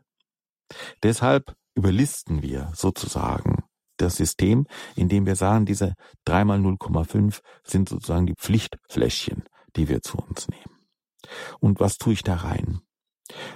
[1.01, 3.62] Deshalb überlisten wir sozusagen
[3.97, 5.93] das System, indem wir sagen, diese
[6.25, 9.43] 3 mal 0,5 sind sozusagen die Pflichtfläschchen,
[9.75, 10.87] die wir zu uns nehmen.
[11.59, 12.81] Und was tue ich da rein?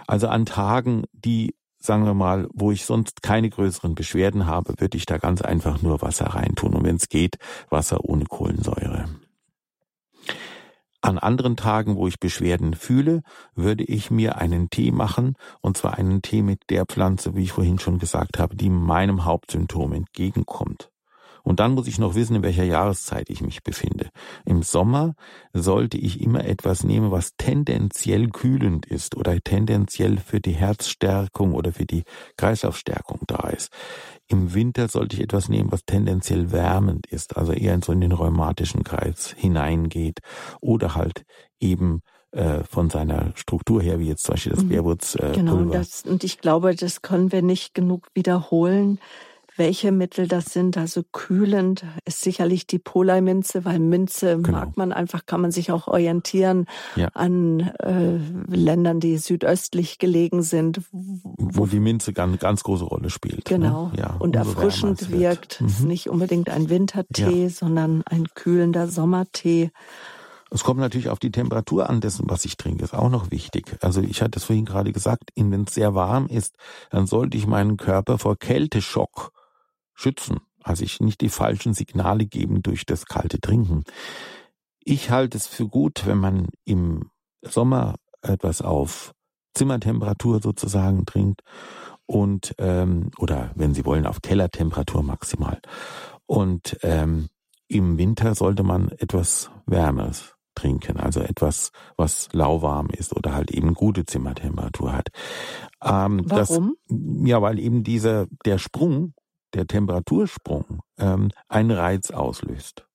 [0.08, 4.98] Also an Tagen, die, sagen wir mal, wo ich sonst keine größeren Beschwerden habe, würde
[4.98, 6.74] ich da ganz einfach nur Wasser reintun.
[6.74, 7.38] Und wenn es geht,
[7.70, 9.06] Wasser ohne Kohlensäure.
[11.02, 13.22] An anderen Tagen, wo ich Beschwerden fühle,
[13.54, 17.52] würde ich mir einen Tee machen, und zwar einen Tee mit der Pflanze, wie ich
[17.52, 20.90] vorhin schon gesagt habe, die meinem Hauptsymptom entgegenkommt.
[21.48, 24.10] Und dann muss ich noch wissen, in welcher Jahreszeit ich mich befinde.
[24.44, 25.16] Im Sommer
[25.54, 31.72] sollte ich immer etwas nehmen, was tendenziell kühlend ist oder tendenziell für die Herzstärkung oder
[31.72, 32.04] für die
[32.36, 33.72] Kreislaufstärkung da ist.
[34.28, 38.02] Im Winter sollte ich etwas nehmen, was tendenziell wärmend ist, also eher in so in
[38.02, 40.20] den rheumatischen Kreis hineingeht
[40.60, 41.24] oder halt
[41.62, 44.70] eben äh, von seiner Struktur her, wie jetzt zum Beispiel das mhm.
[44.70, 45.16] Bärwurz.
[45.16, 49.00] Äh, genau, das, und ich glaube, das können wir nicht genug wiederholen
[49.58, 50.78] welche Mittel das sind.
[50.78, 54.60] Also kühlend ist sicherlich die Polei-Minze, weil Minze genau.
[54.60, 56.66] mag man einfach, kann man sich auch orientieren
[56.96, 57.10] ja.
[57.14, 58.18] an äh,
[58.54, 60.82] Ländern, die südöstlich gelegen sind.
[60.92, 63.50] Wo, die Minze ganz, ganz große Rolle spielt.
[63.50, 63.58] Ne?
[63.58, 63.88] Genau.
[63.88, 64.00] Ne?
[64.00, 65.62] Ja, und erfrischend wirkt.
[65.62, 65.68] Mhm.
[65.68, 67.50] Ist nicht unbedingt ein Wintertee, ja.
[67.50, 69.72] sondern ein kühlender Sommertee.
[70.50, 73.76] Es kommt natürlich auf die Temperatur an dessen, was ich trinke, ist auch noch wichtig.
[73.82, 76.56] Also ich hatte es vorhin gerade gesagt, wenn es sehr warm ist,
[76.90, 79.34] dann sollte ich meinen Körper vor Kälteschock
[79.98, 83.84] schützen, also ich nicht die falschen Signale geben durch das kalte Trinken.
[84.84, 87.10] Ich halte es für gut, wenn man im
[87.42, 89.14] Sommer etwas auf
[89.54, 91.42] Zimmertemperatur sozusagen trinkt
[92.06, 95.60] und ähm, oder wenn Sie wollen auf Kellertemperatur maximal.
[96.26, 97.28] Und ähm,
[97.68, 103.74] im Winter sollte man etwas Wärmes trinken, also etwas, was lauwarm ist oder halt eben
[103.74, 105.10] gute Zimmertemperatur hat.
[105.84, 106.76] Ähm, Warum?
[106.88, 109.14] Das, ja, weil eben dieser der Sprung
[109.54, 112.88] der Temperatursprung ähm, einen Reiz auslöst.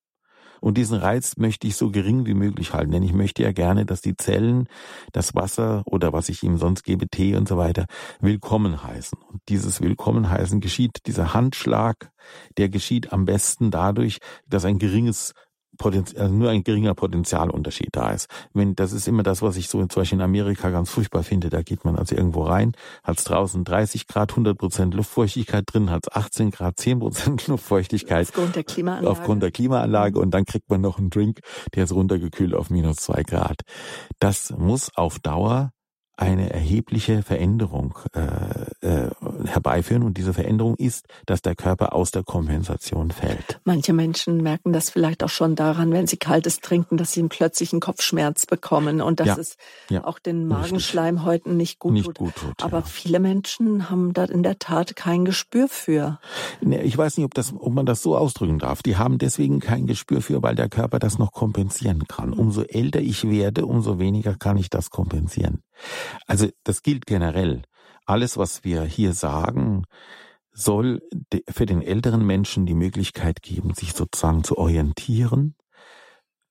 [0.62, 3.84] Und diesen Reiz möchte ich so gering wie möglich halten, denn ich möchte ja gerne,
[3.84, 4.68] dass die Zellen
[5.10, 7.86] das Wasser oder was ich ihm sonst gebe, Tee und so weiter,
[8.20, 9.18] willkommen heißen.
[9.28, 12.12] Und dieses Willkommen heißen geschieht, dieser Handschlag,
[12.58, 15.32] der geschieht am besten dadurch, dass ein geringes
[15.78, 18.28] Potenzial, also nur ein geringer Potenzialunterschied da ist.
[18.52, 21.50] Wenn, das ist immer das, was ich so zum Beispiel in Amerika ganz furchtbar finde.
[21.50, 25.90] Da geht man also irgendwo rein, hat es draußen 30 Grad, 100 Prozent Luftfeuchtigkeit drin,
[25.90, 28.28] hat es 18 Grad, 10 Prozent Luftfeuchtigkeit.
[28.28, 29.10] Aufgrund der Klimaanlage.
[29.10, 31.40] Aufgrund der Klimaanlage und dann kriegt man noch einen Drink,
[31.74, 33.62] der ist runtergekühlt auf minus zwei Grad.
[34.18, 35.72] Das muss auf Dauer
[36.16, 39.10] eine erhebliche Veränderung äh, äh,
[39.46, 40.02] herbeiführen.
[40.02, 43.60] Und diese Veränderung ist, dass der Körper aus der Kompensation fällt.
[43.64, 47.28] Manche Menschen merken das vielleicht auch schon daran, wenn sie kaltes trinken, dass sie einen
[47.28, 49.56] plötzlichen Kopfschmerz bekommen und dass ja, es
[49.88, 52.18] ja, auch den Magenschleimhäuten nicht gut nicht tut.
[52.18, 52.84] Gut tut Aber ja.
[52.84, 56.18] viele Menschen haben da in der Tat kein Gespür für.
[56.60, 58.82] Ich weiß nicht, ob, das, ob man das so ausdrücken darf.
[58.82, 62.32] Die haben deswegen kein Gespür für, weil der Körper das noch kompensieren kann.
[62.32, 65.62] Umso älter ich werde, umso weniger kann ich das kompensieren.
[66.26, 67.62] Also das gilt generell.
[68.04, 69.84] Alles, was wir hier sagen,
[70.52, 71.00] soll
[71.48, 75.56] für den älteren Menschen die Möglichkeit geben, sich sozusagen zu orientieren.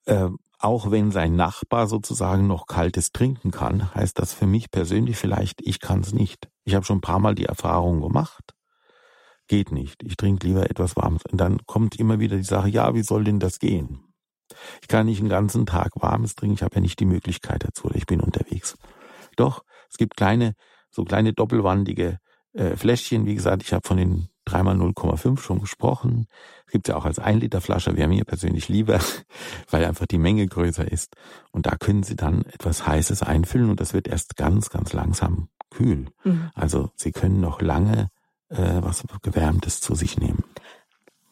[0.06, 5.18] Äh, auch wenn sein Nachbar sozusagen noch kaltes trinken kann, heißt das für mich persönlich
[5.18, 6.50] vielleicht, ich kann es nicht.
[6.64, 8.54] Ich habe schon ein paar Mal die Erfahrung gemacht.
[9.48, 10.04] Geht nicht.
[10.04, 11.24] Ich trinke lieber etwas Warmes.
[11.26, 14.14] Und dann kommt immer wieder die Sache, ja, wie soll denn das gehen?
[14.82, 17.86] Ich kann nicht einen ganzen Tag Warmes trinken, ich habe ja nicht die Möglichkeit dazu,
[17.86, 18.78] oder ich bin unterwegs.
[19.36, 20.54] Doch, es gibt kleine,
[20.92, 22.20] so kleine doppelwandige
[22.54, 23.26] äh, Fläschchen.
[23.26, 26.28] Wie gesagt, ich habe von den 3x0,5 schon gesprochen.
[26.66, 29.00] Es gibt ja auch als 1 Liter Flasche, wäre mir persönlich lieber,
[29.70, 31.16] weil einfach die Menge größer ist.
[31.52, 35.50] Und da können Sie dann etwas Heißes einfüllen und das wird erst ganz, ganz langsam
[35.70, 36.08] kühl.
[36.24, 36.52] Mhm.
[36.54, 38.10] Also Sie können noch lange
[38.50, 40.44] äh, was Gewärmtes zu sich nehmen.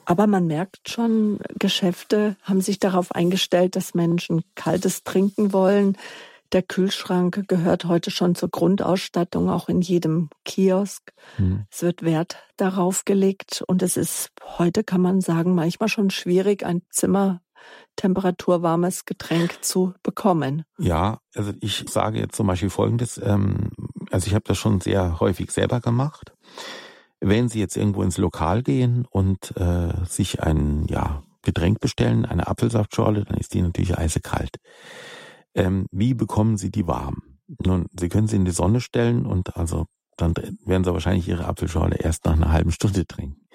[0.06, 5.98] Aber man merkt schon, Geschäfte haben sich darauf eingestellt, dass Menschen kaltes trinken wollen.
[6.52, 11.14] Der Kühlschrank gehört heute schon zur Grundausstattung, auch in jedem Kiosk.
[11.38, 11.66] Mhm.
[11.72, 16.66] Es wird Wert darauf gelegt und es ist heute, kann man sagen, manchmal schon schwierig,
[16.66, 17.42] ein Zimmer
[17.96, 20.64] temperaturwarmes Getränk zu bekommen.
[20.78, 23.20] Ja, also ich sage jetzt zum Beispiel Folgendes.
[23.24, 23.72] Ähm,
[24.10, 26.34] also ich habe das schon sehr häufig selber gemacht.
[27.20, 32.48] Wenn Sie jetzt irgendwo ins Lokal gehen und äh, sich ein ja, Getränk bestellen, eine
[32.48, 34.58] Apfelsaftschorle, dann ist die natürlich eisekalt.
[35.56, 37.24] Ähm, wie bekommen Sie die warm?
[37.66, 39.86] Nun, Sie können sie in die Sonne stellen und also
[40.18, 40.34] dann
[40.66, 43.48] werden Sie wahrscheinlich Ihre Apfelschorle erst nach einer halben Stunde trinken.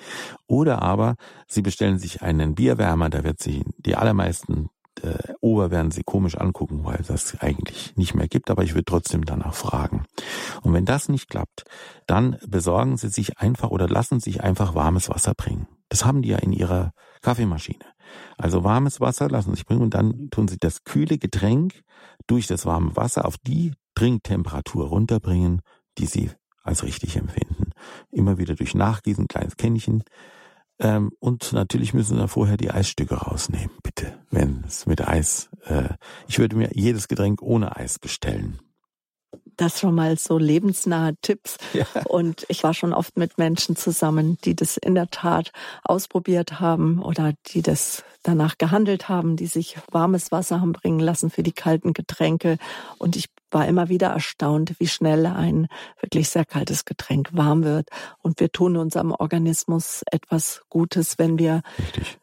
[0.46, 1.14] Oder aber
[1.46, 4.68] Sie bestellen sich einen Bierwärmer, da wird Sie die allermeisten
[5.02, 8.84] äh, Ober werden Sie komisch angucken, weil das eigentlich nicht mehr gibt, aber ich würde
[8.84, 10.04] trotzdem danach fragen.
[10.62, 11.64] Und wenn das nicht klappt,
[12.06, 15.66] dann besorgen Sie sich einfach oder lassen sich einfach warmes Wasser bringen.
[15.88, 17.84] Das haben die ja in ihrer Kaffeemaschine.
[18.36, 21.82] Also warmes Wasser lassen Sie sich bringen und dann tun Sie das kühle Getränk
[22.26, 25.60] durch das warme Wasser auf die Trinktemperatur runterbringen,
[25.98, 26.30] die Sie
[26.62, 27.70] als richtig empfinden.
[28.10, 30.02] Immer wieder durch Nachgießen, kleines Kännchen,
[30.78, 35.48] ähm, und natürlich müssen wir vorher die Eisstücke rausnehmen, bitte, wenn es mit Eis.
[35.64, 35.90] Äh,
[36.26, 38.58] ich würde mir jedes Getränk ohne Eis bestellen.
[39.56, 41.58] Das schon mal so lebensnahe Tipps.
[41.72, 41.86] Ja.
[42.06, 45.52] Und ich war schon oft mit Menschen zusammen, die das in der Tat
[45.84, 51.30] ausprobiert haben oder die das danach gehandelt haben, die sich warmes Wasser haben bringen lassen
[51.30, 52.56] für die kalten Getränke.
[52.98, 55.68] Und ich war immer wieder erstaunt, wie schnell ein
[56.00, 57.88] wirklich sehr kaltes Getränk warm wird.
[58.22, 62.18] Und wir tun unserem Organismus etwas Gutes, wenn wir Richtig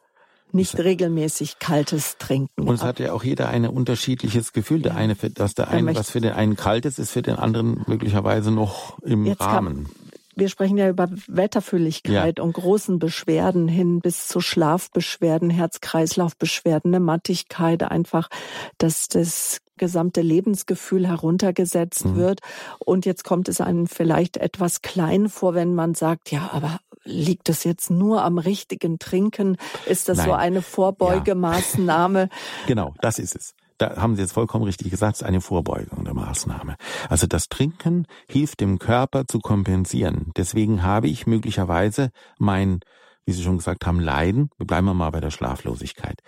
[0.53, 2.67] nicht regelmäßig kaltes trinken.
[2.67, 4.81] Und es hat ja auch jeder ein unterschiedliches Gefühl.
[4.81, 7.83] Der eine, dass der eine, was für den einen kalt ist, ist für den anderen
[7.87, 9.85] möglicherweise noch im Jetzt Rahmen.
[9.85, 9.95] Kann,
[10.35, 12.43] wir sprechen ja über Wetterfühligkeit ja.
[12.43, 18.29] und großen Beschwerden hin bis zu Schlafbeschwerden, Herz-Kreislauf-Beschwerden, eine Mattigkeit, einfach,
[18.77, 22.15] dass das gesamte Lebensgefühl heruntergesetzt mhm.
[22.15, 22.39] wird.
[22.79, 27.49] Und jetzt kommt es einem vielleicht etwas klein vor, wenn man sagt, ja, aber liegt
[27.49, 29.57] es jetzt nur am richtigen Trinken?
[29.85, 30.27] Ist das Nein.
[30.27, 32.21] so eine Vorbeugemaßnahme?
[32.21, 32.67] Ja.
[32.67, 36.05] genau, das ist es da haben Sie jetzt vollkommen richtig gesagt, es ist eine Vorbeugung
[36.05, 36.75] der Maßnahme.
[37.09, 40.31] Also das Trinken hilft dem Körper zu kompensieren.
[40.37, 42.81] Deswegen habe ich möglicherweise mein,
[43.25, 46.21] wie Sie schon gesagt haben, Leiden, wir bleiben mal bei der Schlaflosigkeit,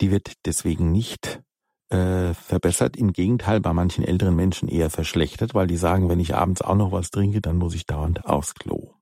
[0.00, 1.42] die wird deswegen nicht
[1.90, 2.96] äh, verbessert.
[2.96, 6.76] Im Gegenteil, bei manchen älteren Menschen eher verschlechtert, weil die sagen, wenn ich abends auch
[6.76, 8.92] noch was trinke, dann muss ich dauernd aufs Klo.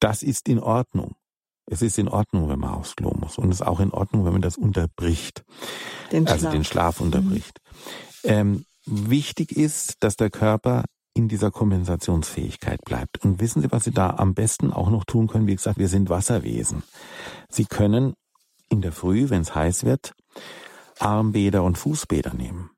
[0.00, 1.14] Das ist in Ordnung.
[1.66, 3.38] Es ist in Ordnung, wenn man aufs Klo muss.
[3.38, 5.44] Und es ist auch in Ordnung, wenn man das unterbricht.
[6.10, 7.60] Den also den Schlaf unterbricht.
[8.24, 8.30] Mhm.
[8.30, 13.22] Ähm, wichtig ist, dass der Körper in dieser Kompensationsfähigkeit bleibt.
[13.24, 15.46] Und wissen Sie, was Sie da am besten auch noch tun können?
[15.46, 16.82] Wie gesagt, wir sind Wasserwesen.
[17.48, 18.14] Sie können
[18.68, 20.14] in der Früh, wenn es heiß wird,
[20.98, 22.70] Armbäder und Fußbäder nehmen.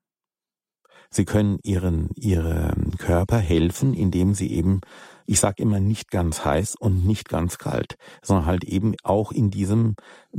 [1.10, 4.80] Sie können ihren, ihren Körper helfen, indem sie eben
[5.26, 9.50] ich sage immer nicht ganz heiß und nicht ganz kalt, sondern halt eben auch in
[9.50, 9.96] diesem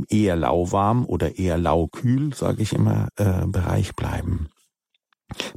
[0.09, 4.49] eher lauwarm oder eher laukühl, sage ich immer, äh, Bereich bleiben.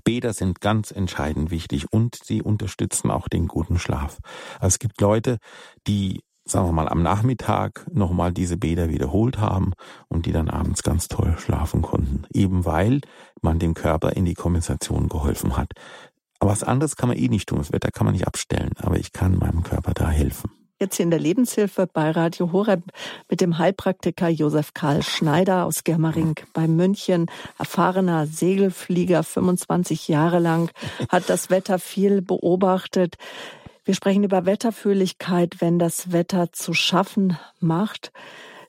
[0.02, 4.18] Bäder sind ganz entscheidend wichtig und sie unterstützen auch den guten Schlaf.
[4.54, 5.38] Also es gibt Leute,
[5.86, 9.72] die sagen wir mal, am Nachmittag nochmal diese Bäder wiederholt haben
[10.08, 12.24] und die dann abends ganz toll schlafen konnten.
[12.32, 13.00] Eben weil
[13.42, 15.72] man dem Körper in die Kompensation geholfen hat.
[16.40, 17.58] Aber was anderes kann man eh nicht tun.
[17.58, 18.72] Das Wetter kann man nicht abstellen.
[18.78, 20.50] Aber ich kann meinem Körper da helfen.
[20.80, 22.84] Jetzt hier in der Lebenshilfe bei Radio Horeb
[23.28, 27.26] mit dem Heilpraktiker Josef Karl Schneider aus Germering bei München.
[27.58, 30.70] Erfahrener Segelflieger, 25 Jahre lang,
[31.08, 33.16] hat das Wetter viel beobachtet.
[33.84, 38.12] Wir sprechen über Wetterfühligkeit, wenn das Wetter zu schaffen macht.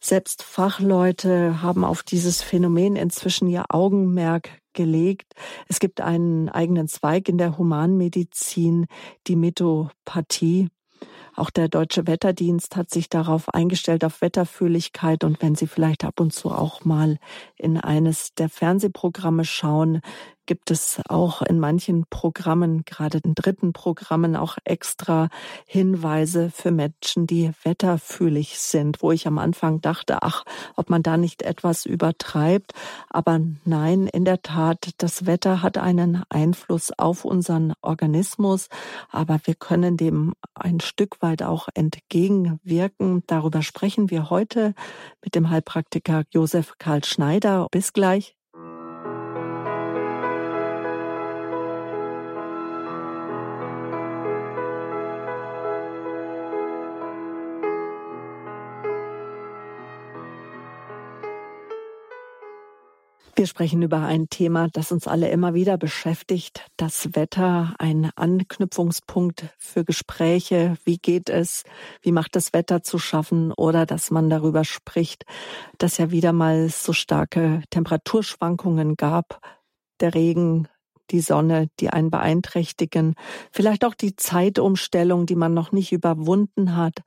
[0.01, 5.33] Selbst Fachleute haben auf dieses Phänomen inzwischen ihr Augenmerk gelegt.
[5.67, 8.85] Es gibt einen eigenen Zweig in der Humanmedizin,
[9.27, 10.69] die Metopathie.
[11.35, 15.25] Auch der Deutsche Wetterdienst hat sich darauf eingestellt, auf Wetterfühligkeit.
[15.25, 17.17] Und wenn Sie vielleicht ab und zu auch mal
[17.57, 19.99] in eines der Fernsehprogramme schauen,
[20.49, 25.29] gibt es auch in manchen Programmen, gerade in dritten Programmen, auch extra
[25.67, 31.17] Hinweise für Menschen, die wetterfühlig sind, wo ich am Anfang dachte, ach, ob man da
[31.17, 32.73] nicht etwas übertreibt.
[33.11, 38.69] Aber nein, in der Tat, das Wetter hat einen Einfluss auf unseren Organismus,
[39.11, 43.21] aber wir können dem ein Stück weit auch entgegenwirken.
[43.27, 44.73] Darüber sprechen wir heute
[45.23, 47.67] mit dem Heilpraktiker Josef Karl Schneider.
[47.69, 48.38] Bis gleich.
[63.39, 66.65] Wir sprechen über ein Thema, das uns alle immer wieder beschäftigt.
[66.75, 70.75] Das Wetter, ein Anknüpfungspunkt für Gespräche.
[70.83, 71.63] Wie geht es?
[72.01, 73.53] Wie macht das Wetter zu schaffen?
[73.53, 75.23] Oder dass man darüber spricht,
[75.77, 79.39] dass ja wieder mal so starke Temperaturschwankungen gab.
[80.01, 80.67] Der Regen,
[81.09, 83.15] die Sonne, die einen beeinträchtigen.
[83.53, 87.03] Vielleicht auch die Zeitumstellung, die man noch nicht überwunden hat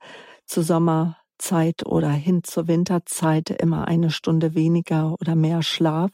[0.47, 6.11] zu Sommer, Sommerzeit oder hin zur Winterzeit immer eine Stunde weniger oder mehr Schlaf.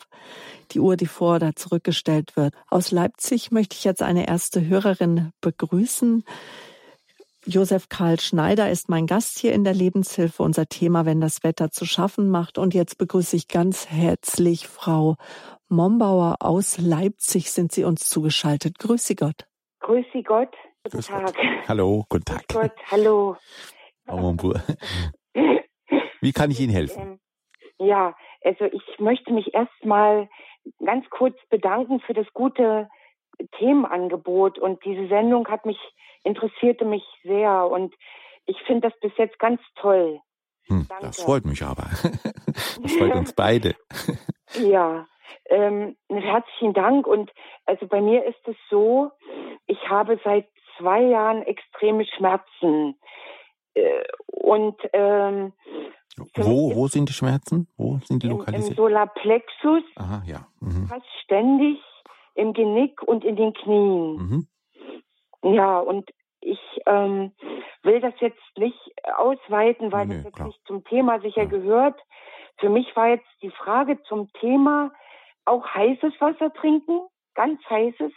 [0.72, 2.53] Die Uhr, die vor oder zurückgestellt wird.
[2.70, 6.24] Aus Leipzig möchte ich jetzt eine erste Hörerin begrüßen.
[7.45, 10.43] Josef Karl Schneider ist mein Gast hier in der Lebenshilfe.
[10.43, 12.57] Unser Thema, wenn das Wetter zu schaffen macht.
[12.57, 15.15] Und jetzt begrüße ich ganz herzlich Frau
[15.67, 17.51] Mombauer aus Leipzig.
[17.51, 18.80] Sind Sie uns zugeschaltet?
[18.80, 19.47] Grüße Gott.
[19.80, 20.53] Grüße Gott.
[20.84, 21.26] Guten Grüß Tag.
[21.26, 21.36] Gott.
[21.67, 22.47] Hallo, guten Tag.
[22.47, 23.38] Grüß Gott, hallo.
[26.22, 27.01] Wie kann ich Ihnen helfen?
[27.01, 27.20] Ähm,
[27.80, 30.30] ja, also ich möchte mich erstmal
[30.84, 32.89] ganz kurz bedanken für das gute
[33.57, 35.80] Themenangebot und diese Sendung hat mich
[36.24, 37.95] interessierte mich sehr und
[38.45, 40.20] ich finde das bis jetzt ganz toll.
[40.68, 41.89] Hm, das freut mich aber.
[42.82, 43.76] Das freut uns beide.
[44.53, 45.07] ja,
[45.49, 47.07] ähm, herzlichen Dank.
[47.07, 47.32] Und
[47.66, 49.12] also bei mir ist es so,
[49.68, 50.47] ich habe seit
[50.78, 52.95] zwei Jahren extreme Schmerzen.
[53.80, 55.53] Äh, und ähm,
[56.36, 57.67] wo, wo sind die Schmerzen?
[57.77, 58.71] Wo sind die lokalisiert?
[58.71, 59.84] Im Solarplexus.
[59.95, 60.47] Aha, ja.
[60.59, 60.88] Mhm.
[60.88, 61.77] Fast ständig
[62.36, 64.17] im Genick und in den Knien.
[64.17, 64.47] Mhm.
[65.53, 66.09] Ja, und
[66.41, 67.32] ich ähm,
[67.84, 68.77] will das jetzt nicht
[69.17, 70.47] ausweiten, weil nee, das jetzt klar.
[70.47, 71.49] nicht zum Thema sicher ja.
[71.49, 71.99] gehört.
[72.57, 74.91] Für mich war jetzt die Frage zum Thema
[75.45, 77.01] auch heißes Wasser trinken,
[77.36, 78.11] ganz heißes.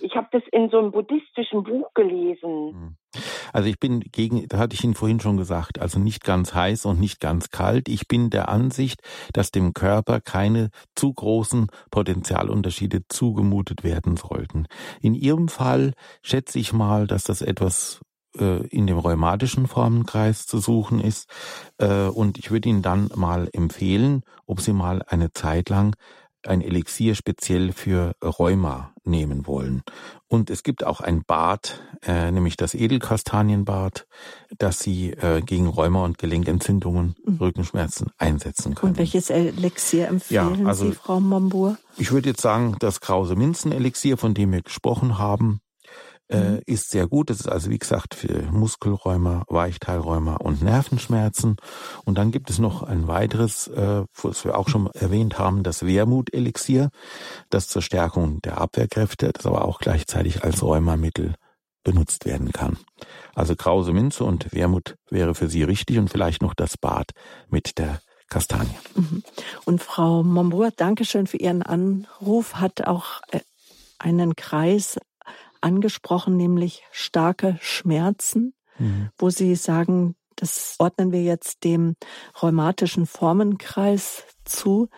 [0.00, 2.72] Ich habe das in so einem buddhistischen Buch gelesen.
[2.72, 2.96] Hm.
[3.52, 6.86] Also ich bin gegen, da hatte ich Ihnen vorhin schon gesagt, also nicht ganz heiß
[6.86, 7.88] und nicht ganz kalt.
[7.88, 9.00] Ich bin der Ansicht,
[9.32, 14.66] dass dem Körper keine zu großen Potentialunterschiede zugemutet werden sollten.
[15.00, 15.92] In Ihrem Fall
[16.22, 18.00] schätze ich mal, dass das etwas
[18.38, 21.28] äh, in dem rheumatischen Formenkreis zu suchen ist.
[21.78, 25.96] Äh, und ich würde Ihnen dann mal empfehlen, ob Sie mal eine Zeit lang
[26.46, 29.82] ein Elixier speziell für Rheuma nehmen wollen.
[30.28, 34.06] Und es gibt auch ein Bad, äh, nämlich das Edelkastanienbad,
[34.58, 37.36] das Sie äh, gegen Rheuma und Gelenkentzündungen, mhm.
[37.36, 38.92] Rückenschmerzen einsetzen können.
[38.92, 41.76] Und welches Elixier empfehlen ja, also, Sie, Frau Mombur?
[41.96, 45.60] Ich würde jetzt sagen, das Krause Minzen-Elixier, von dem wir gesprochen haben,
[46.30, 46.60] äh, mhm.
[46.66, 47.30] ist sehr gut.
[47.30, 51.56] Das ist also wie gesagt für Muskelräumer, Weichteilräumer und Nervenschmerzen.
[52.04, 55.84] Und dann gibt es noch ein weiteres, äh, was wir auch schon erwähnt haben, das
[55.84, 56.90] Wermut-Elixier,
[57.50, 61.34] das zur Stärkung der Abwehrkräfte, das aber auch gleichzeitig als Rheumamittel
[61.82, 62.78] benutzt werden kann.
[63.34, 67.10] Also Krause Minze und Wermut wäre für Sie richtig und vielleicht noch das Bad
[67.48, 68.76] mit der Kastanie.
[68.94, 69.24] Mhm.
[69.64, 73.40] Und Frau Mombour, Dankeschön für Ihren Anruf, hat auch äh,
[73.98, 74.98] einen Kreis
[75.60, 79.10] angesprochen, nämlich starke Schmerzen, mhm.
[79.16, 81.96] wo Sie sagen, das ordnen wir jetzt dem
[82.40, 84.88] rheumatischen Formenkreis zu.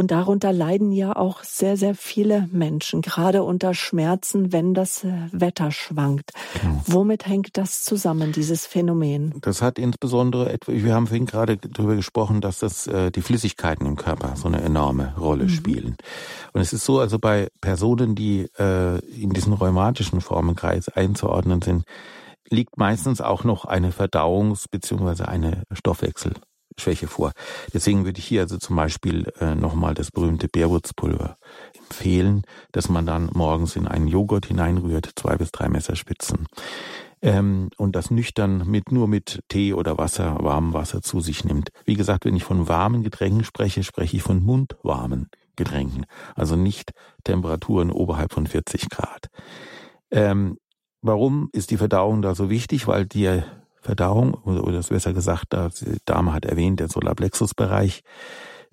[0.00, 5.12] Und darunter leiden ja auch sehr, sehr viele Menschen, gerade unter Schmerzen, wenn das äh,
[5.30, 6.30] Wetter schwankt.
[6.58, 6.82] Genau.
[6.86, 9.34] Womit hängt das zusammen, dieses Phänomen?
[9.42, 13.96] Das hat insbesondere, wir haben vorhin gerade darüber gesprochen, dass das äh, die Flüssigkeiten im
[13.96, 15.48] Körper so eine enorme Rolle mhm.
[15.50, 15.96] spielen.
[16.54, 21.84] Und es ist so, also bei Personen, die äh, in diesen rheumatischen Formenkreis einzuordnen sind,
[22.48, 25.24] liegt meistens auch noch eine Verdauungs- bzw.
[25.24, 26.32] eine Stoffwechsel
[26.78, 27.32] Schwäche vor.
[27.72, 31.36] Deswegen würde ich hier also zum Beispiel äh, nochmal das berühmte Bärwurzpulver
[31.78, 32.42] empfehlen,
[32.72, 36.46] dass man dann morgens in einen Joghurt hineinrührt, zwei bis drei Messerspitzen.
[37.22, 41.70] Ähm, und das nüchtern mit nur mit Tee oder Wasser, warmem Wasser zu sich nimmt.
[41.84, 46.06] Wie gesagt, wenn ich von warmen Getränken spreche, spreche ich von mundwarmen Getränken.
[46.34, 46.92] Also nicht
[47.24, 49.28] Temperaturen oberhalb von 40 Grad.
[50.10, 50.56] Ähm,
[51.02, 52.86] warum ist die Verdauung da so wichtig?
[52.86, 53.42] Weil die
[53.80, 58.02] Verdauung, oder das besser gesagt, die Dame hat erwähnt, der Solarplexusbereich,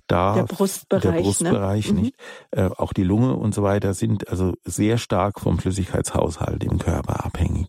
[0.08, 2.02] da der Brustbereich, der Brustbereich ne?
[2.02, 2.16] nicht,
[2.56, 2.60] mhm.
[2.60, 7.26] äh, auch die Lunge und so weiter sind also sehr stark vom Flüssigkeitshaushalt im Körper
[7.26, 7.68] abhängig.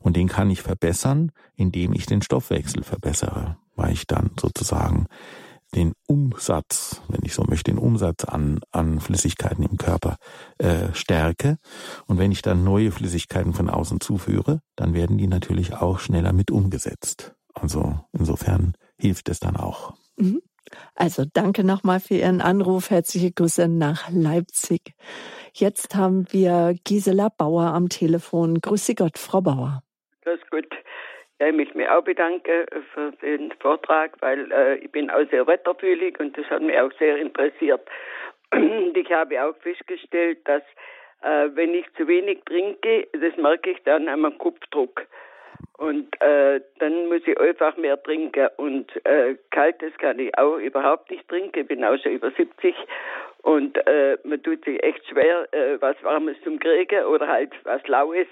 [0.00, 5.06] Und den kann ich verbessern, indem ich den Stoffwechsel verbessere, weil ich dann sozusagen
[5.74, 10.16] den Umsatz, wenn ich so möchte, den Umsatz an, an Flüssigkeiten im Körper
[10.58, 11.58] äh, stärke.
[12.06, 16.32] Und wenn ich dann neue Flüssigkeiten von außen zuführe, dann werden die natürlich auch schneller
[16.32, 17.34] mit umgesetzt.
[17.54, 19.94] Also insofern hilft es dann auch.
[20.16, 20.42] Mhm.
[20.94, 22.90] Also danke nochmal für Ihren Anruf.
[22.90, 24.94] Herzliche Grüße nach Leipzig.
[25.52, 28.60] Jetzt haben wir Gisela Bauer am Telefon.
[28.60, 29.82] Grüße Gott, Frau Bauer.
[30.22, 30.66] Grüß Gott.
[31.40, 35.46] Ja, ich möchte mich auch bedanken für den Vortrag, weil äh, ich bin auch sehr
[35.46, 37.80] wetterfühlig und das hat mich auch sehr interessiert.
[38.52, 40.62] Und ich habe auch festgestellt, dass
[41.22, 45.06] äh, wenn ich zu wenig trinke, das merke ich dann an meinem Kopfdruck.
[45.78, 48.48] Und äh, dann muss ich einfach mehr trinken.
[48.58, 51.60] Und äh, kaltes kann ich auch überhaupt nicht trinken.
[51.60, 52.74] Ich bin auch schon über 70.
[53.40, 57.86] Und äh, man tut sich echt schwer, äh, was Warmes zum Kriegen oder halt was
[57.88, 58.28] Laues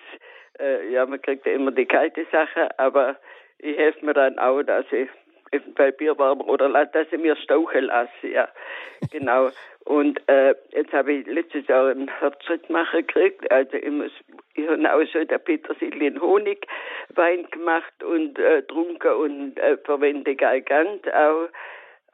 [0.58, 3.16] äh, ja, man kriegt ja immer die kalte Sache, aber
[3.58, 5.08] ich helfe mir dann auch, dass ich
[5.50, 8.48] eventuell Bierwarmer oder dass ich mir stauchen lasse, ja.
[9.12, 9.50] genau.
[9.84, 13.50] Und äh, jetzt habe ich letztes Jahr einen Herzschrittmacher gekriegt.
[13.50, 14.12] Also ich, muss,
[14.54, 21.10] ich habe auch schon der Petersilien Honigwein gemacht und äh, trunken und äh, verwende Galgant
[21.14, 21.48] auch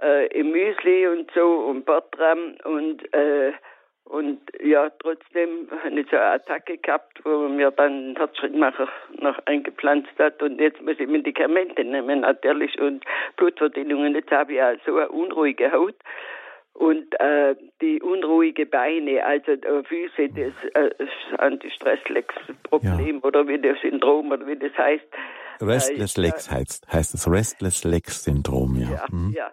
[0.01, 3.53] äh, im Müsli und so und Bertram und äh,
[4.05, 8.88] und ja, trotzdem habe ich so eine Attacke gehabt, wo mir dann einen Herzschrittmacher
[9.18, 10.42] noch eingepflanzt hat.
[10.42, 13.05] Und jetzt muss ich Medikamente nehmen, natürlich, und
[13.36, 14.14] Blutverdünnungen.
[14.14, 15.94] Jetzt habe ich ja so eine unruhige Haut
[16.74, 20.90] und äh, die unruhige Beine, also äh, Füße, das äh,
[21.38, 23.22] Anti-Stress-Legs-Problem ja.
[23.22, 25.07] oder wie das Syndrom oder wie das heißt.
[25.61, 28.90] Restless Legs heißt, heißt es Restless Legs Syndrom, ja.
[28.90, 29.32] Ja, mhm.
[29.34, 29.52] ja.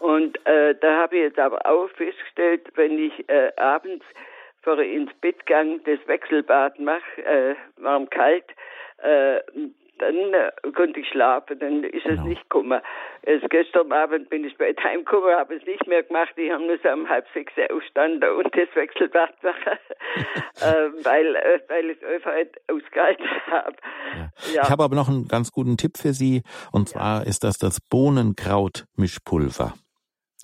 [0.00, 4.04] Und äh, da habe ich jetzt aber auch festgestellt, wenn ich äh, abends
[4.62, 8.44] vor ins Bett gang das Wechselbad mache, äh, warm kalt,
[8.98, 9.40] äh,
[9.98, 12.22] dann äh, konnte ich schlafen, dann ist genau.
[12.22, 12.80] es nicht gekommen.
[13.22, 16.32] Erst gestern Abend bin ich spät heimgekommen, habe es nicht mehr gemacht.
[16.36, 19.78] Ich habe nur so um halb sechs aufgestanden und das Wechselbad machen,
[20.60, 22.32] äh, weil, äh, weil ich es einfach
[22.68, 23.76] ausgehalten habe.
[24.16, 24.28] Ja.
[24.54, 24.62] Ja.
[24.62, 26.42] Ich habe aber noch einen ganz guten Tipp für Sie
[26.72, 27.28] und zwar ja.
[27.28, 29.74] ist das das Bohnenkraut-Mischpulver.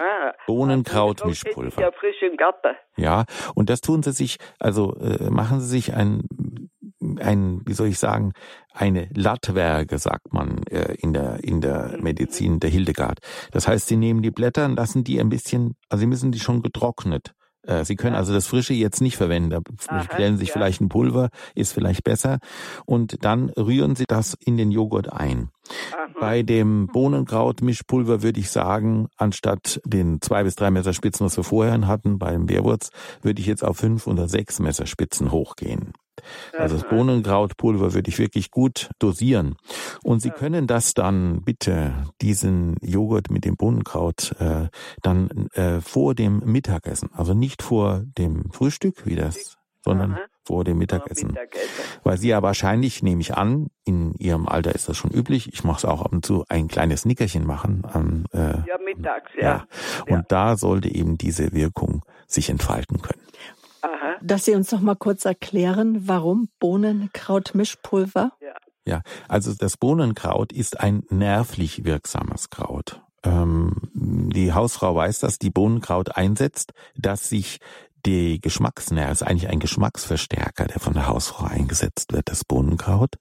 [0.01, 1.81] Ah, Bohnenkraut-Mischpulver.
[1.81, 2.77] Ja, frisch im Garten.
[2.97, 3.25] Ja,
[3.55, 6.71] und das tun Sie sich, also äh, machen Sie sich ein
[7.19, 8.33] ein, wie soll ich sagen,
[8.73, 13.19] eine Lattwerke, sagt man äh, in der in der Medizin der Hildegard.
[13.53, 16.41] Das heißt, sie nehmen die Blätter und lassen die ein bisschen, also sie müssen die
[16.41, 17.35] schon getrocknet.
[17.63, 19.63] Äh, sie können also das Frische jetzt nicht verwenden.
[19.89, 20.55] Da stellen Sie sich ja.
[20.55, 22.39] vielleicht ein Pulver, ist vielleicht besser.
[22.87, 25.51] Und dann rühren Sie das in den Joghurt ein.
[25.93, 26.04] Aha.
[26.21, 31.87] Bei dem Bohnenkraut-Mischpulver würde ich sagen, anstatt den zwei bis drei Messerspitzen, was wir vorher
[31.87, 32.91] hatten beim Bärwurz,
[33.23, 35.93] würde ich jetzt auf fünf oder sechs Messerspitzen hochgehen.
[36.57, 39.57] Also das Bohnenkrautpulver würde ich wirklich gut dosieren.
[40.03, 44.69] Und Sie können das dann bitte, diesen Joghurt mit dem Bohnenkraut, äh,
[45.03, 50.21] dann äh, vor dem Mittagessen, also nicht vor dem Frühstück, wie das, sondern Aha.
[50.45, 51.29] vor dem Mittagessen.
[51.29, 51.69] Mittagessen.
[52.03, 55.63] Weil Sie ja wahrscheinlich, nehme ich an, in Ihrem Alter ist das schon üblich, ich
[55.63, 57.85] mache es auch ab und zu, ein kleines Nickerchen machen.
[57.85, 59.43] An, äh, ja, mittags, ja.
[59.43, 59.67] ja.
[60.03, 60.25] Und ja.
[60.29, 63.21] da sollte eben diese Wirkung sich entfalten können.
[63.83, 64.17] Aha.
[64.23, 68.33] Dass Sie uns noch mal kurz erklären, warum Bohnenkraut-Mischpulver?
[68.41, 68.55] Ja.
[68.87, 73.03] ja, also das Bohnenkraut ist ein nervlich wirksames Kraut.
[73.25, 77.59] Ähm, die Hausfrau weiß, dass die Bohnenkraut einsetzt, dass sich
[78.07, 83.17] die Geschmacksnerven, ist eigentlich ein Geschmacksverstärker, der von der Hausfrau eingesetzt wird, das Bohnenkraut.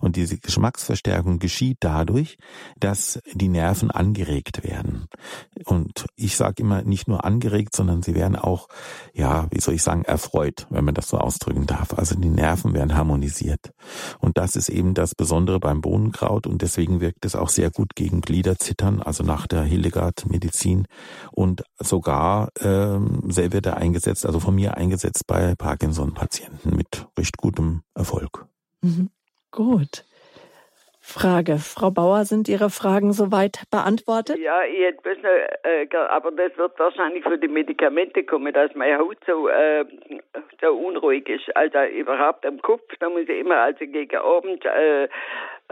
[0.00, 2.38] Und diese Geschmacksverstärkung geschieht dadurch,
[2.78, 5.06] dass die Nerven angeregt werden.
[5.64, 8.68] Und ich sage immer nicht nur angeregt, sondern sie werden auch,
[9.12, 11.94] ja, wie soll ich sagen, erfreut, wenn man das so ausdrücken darf.
[11.94, 13.72] Also die Nerven werden harmonisiert.
[14.18, 17.94] Und das ist eben das Besondere beim Bohnenkraut und deswegen wirkt es auch sehr gut
[17.94, 20.86] gegen Gliederzittern, also nach der Hildegard-Medizin.
[21.30, 27.36] Und sogar ähm, wird er eingesetzt eingesetzt, also von mir eingesetzt bei Parkinson-Patienten mit recht
[27.36, 28.46] gutem Erfolg.
[28.82, 29.10] Mhm.
[29.50, 30.04] Gut.
[31.04, 31.58] Frage.
[31.58, 34.38] Frau Bauer, sind Ihre Fragen soweit beantwortet?
[34.38, 35.24] Ja, ich hätte bisschen,
[35.64, 39.84] äh, aber das wird wahrscheinlich für die Medikamente kommen, dass meine Haut so, äh,
[40.60, 41.54] so unruhig ist.
[41.56, 45.08] Also überhaupt am Kopf, da muss ich immer, also gegen Abend, äh,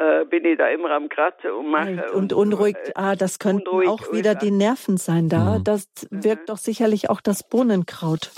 [0.01, 2.11] äh, bin ich da immer am Kratzen und mache.
[2.15, 5.59] Und, und unruhig, äh, ah, das könnten auch wieder die Nerven sein da.
[5.59, 5.65] Mhm.
[5.65, 6.47] Das wirkt mhm.
[6.47, 8.31] doch sicherlich auch das Bohnenkraut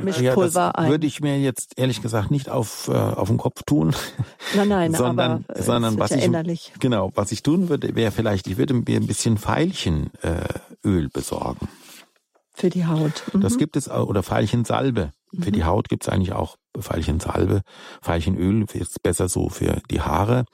[0.00, 0.90] Mischpulver ja, ein.
[0.90, 3.92] Würde ich mir jetzt ehrlich gesagt nicht auf, äh, auf den Kopf tun.
[4.54, 6.72] Nein, nein, sondern, aber sondern was ich, innerlich.
[6.78, 10.10] genau, was ich tun würde, wäre vielleicht, ich würde mir ein bisschen Veilchenöl
[10.84, 11.68] äh, besorgen.
[12.54, 13.24] Für die Haut.
[13.32, 13.40] Mhm.
[13.40, 15.12] Das gibt es auch, oder Veilchensalbe.
[15.32, 15.42] Mhm.
[15.42, 17.62] Für die Haut gibt es eigentlich auch Veilchensalbe.
[18.02, 20.44] Veilchenöl ist besser so für die Haare.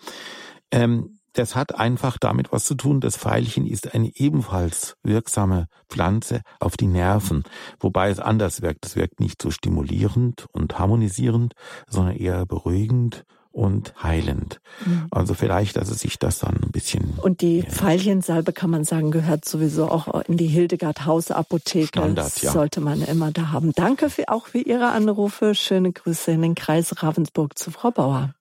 [0.71, 3.01] Ähm, das hat einfach damit was zu tun.
[3.01, 7.45] Das Veilchen ist eine ebenfalls wirksame Pflanze auf die Nerven,
[7.79, 8.87] wobei es anders wirkt.
[8.87, 11.53] Es wirkt nicht so stimulierend und harmonisierend,
[11.89, 13.25] sondern eher beruhigend
[13.57, 14.61] und heilend.
[14.85, 15.07] Mhm.
[15.11, 17.15] Also vielleicht, dass es sich das dann ein bisschen.
[17.23, 17.71] Und die ja.
[17.71, 21.87] Veilchensalbe kann man sagen, gehört sowieso auch in die Hildegard Hausapotheke.
[21.87, 22.53] Standard, ja.
[22.53, 23.73] Sollte man immer da haben.
[23.73, 25.55] Danke für, auch für Ihre Anrufe.
[25.55, 28.35] Schöne Grüße in den Kreis Ravensburg zu Frau Bauer.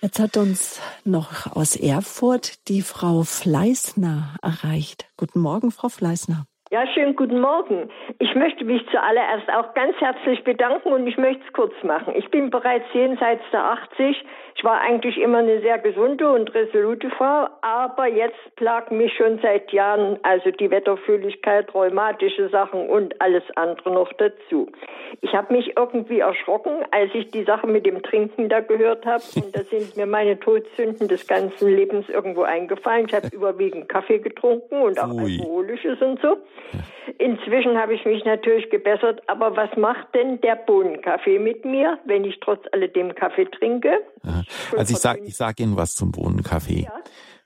[0.00, 5.08] Jetzt hat uns noch aus Erfurt die Frau Fleißner erreicht.
[5.18, 6.46] Guten Morgen, Frau Fleißner.
[6.72, 7.90] Ja, schönen guten Morgen.
[8.20, 12.14] Ich möchte mich zuallererst auch ganz herzlich bedanken und ich möchte es kurz machen.
[12.14, 14.24] Ich bin bereits jenseits der 80.
[14.54, 19.40] Ich war eigentlich immer eine sehr gesunde und resolute Frau, aber jetzt plagt mich schon
[19.42, 24.70] seit Jahren also die Wetterfühligkeit, rheumatische Sachen und alles andere noch dazu.
[25.22, 29.24] Ich habe mich irgendwie erschrocken, als ich die Sache mit dem Trinken da gehört habe
[29.34, 33.06] und da sind mir meine Todsünden des ganzen Lebens irgendwo eingefallen.
[33.08, 35.36] Ich habe überwiegend Kaffee getrunken und auch Ui.
[35.40, 36.36] alkoholisches und so.
[37.18, 42.24] Inzwischen habe ich mich natürlich gebessert, aber was macht denn der Bohnenkaffee mit mir, wenn
[42.24, 43.90] ich trotz alledem Kaffee trinke?
[44.76, 46.84] Also ich sage ich sag Ihnen was zum Bohnenkaffee.
[46.84, 46.92] Ja.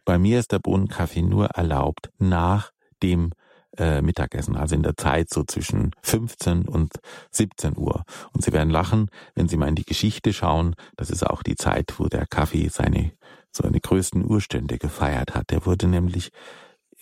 [0.05, 3.33] Bei mir ist der Bohnenkaffee nur erlaubt nach dem
[3.79, 6.93] äh, Mittagessen, also in der Zeit so zwischen 15 und
[7.31, 8.05] 17 Uhr.
[8.33, 10.77] Und Sie werden lachen, wenn Sie mal in die Geschichte schauen.
[10.97, 13.13] Das ist auch die Zeit, wo der Kaffee seine
[13.57, 15.51] seine größten Urstände gefeiert hat.
[15.51, 16.31] Der wurde nämlich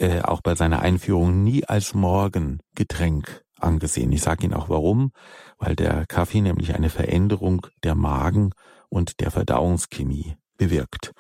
[0.03, 4.11] äh, auch bei seiner Einführung nie als Morgengetränk angesehen.
[4.11, 5.13] Ich sage Ihnen auch warum,
[5.59, 8.51] weil der Kaffee nämlich eine Veränderung der Magen
[8.89, 11.13] und der Verdauungschemie bewirkt.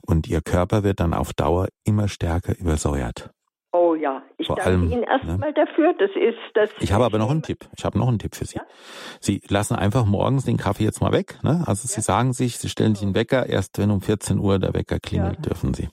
[0.00, 3.30] Und Ihr Körper wird dann auf Dauer immer stärker übersäuert.
[3.72, 5.54] Oh ja, ich Vor danke allem, Ihnen erstmal ne?
[5.54, 5.94] dafür.
[5.98, 6.70] Das ist das.
[6.80, 7.68] Ich habe aber noch einen Tipp.
[7.76, 8.56] Ich habe noch einen Tipp für Sie.
[8.56, 8.64] Ja?
[9.20, 11.38] Sie lassen einfach morgens den Kaffee jetzt mal weg.
[11.44, 11.62] Ne?
[11.66, 11.94] Also ja.
[11.94, 13.46] Sie sagen sich, Sie stellen sich einen Wecker.
[13.46, 15.42] Erst wenn um 14 Uhr der Wecker klingelt, ja.
[15.42, 15.88] dürfen Sie.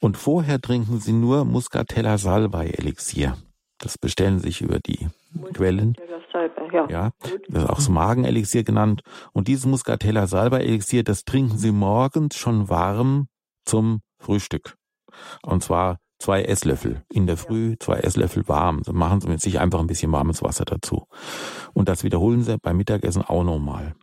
[0.00, 3.36] Und vorher trinken Sie nur Muscatella Salbei Elixier.
[3.78, 5.08] Das bestellen Sie sich über die
[5.54, 5.94] Quellen.
[6.72, 7.10] Ja, ja,
[7.48, 9.02] das ist auch das Magenelixier genannt.
[9.32, 13.28] Und dieses Muscatella Salbei Elixier, das trinken Sie morgens schon warm
[13.64, 14.76] zum Frühstück.
[15.42, 18.82] Und zwar zwei Esslöffel in der Früh, zwei Esslöffel warm.
[18.84, 21.06] Dann machen Sie mit sich einfach ein bisschen warmes Wasser dazu.
[21.72, 23.94] Und das wiederholen Sie beim Mittagessen auch nochmal.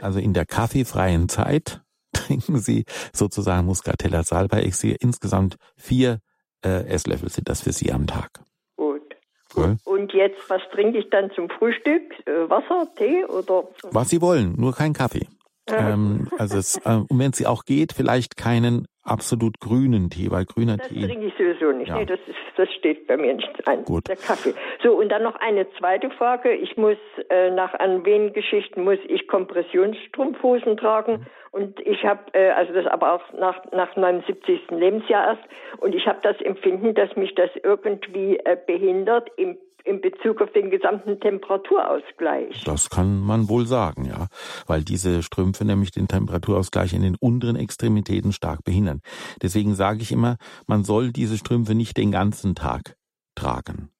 [0.00, 1.82] Also in der kaffeefreien Zeit
[2.28, 4.96] trinken Sie sozusagen Muscatella Salbei Elixier.
[5.00, 6.18] Insgesamt vier
[6.64, 8.40] äh, Esslöffel sind das für Sie am Tag.
[8.76, 9.16] Gut.
[9.56, 9.76] Cool.
[9.84, 12.02] Und jetzt, was trinke ich dann zum Frühstück?
[12.26, 13.68] Äh, Wasser, Tee oder?
[13.90, 15.26] Was Sie wollen, nur kein Kaffee.
[15.68, 20.44] ähm, also es, äh, und wenn es auch geht, vielleicht keinen absolut grünen Tee, weil
[20.44, 21.00] grüner das Tee.
[21.00, 21.88] Das trinke ich sowieso nicht.
[21.88, 21.98] Ja.
[21.98, 23.84] Nee, das, ist, das steht bei mir nicht ein.
[23.84, 24.08] Gut.
[24.08, 24.54] Der Kaffee.
[24.82, 26.52] So, und dann noch eine zweite Frage.
[26.52, 26.98] Ich muss
[27.30, 31.12] äh, nach Anwehengeschichten muss ich Kompressionsstrumpfhosen tragen.
[31.12, 31.26] Mhm.
[31.50, 34.70] Und ich habe, äh, also das aber auch nach, nach meinem 70.
[34.70, 35.42] Lebensjahr erst.
[35.78, 40.52] Und ich habe das Empfinden, dass mich das irgendwie äh, behindert im in Bezug auf
[40.52, 42.62] den gesamten Temperaturausgleich.
[42.64, 44.26] Das kann man wohl sagen, ja,
[44.66, 49.00] weil diese Strümpfe nämlich den Temperaturausgleich in den unteren Extremitäten stark behindern.
[49.40, 50.36] Deswegen sage ich immer,
[50.66, 52.96] man soll diese Strümpfe nicht den ganzen Tag
[53.34, 53.90] tragen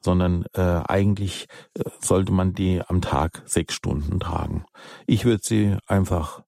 [0.00, 4.66] sondern äh, eigentlich äh, sollte man die am Tag sechs Stunden tragen.
[5.06, 6.43] Ich würde sie einfach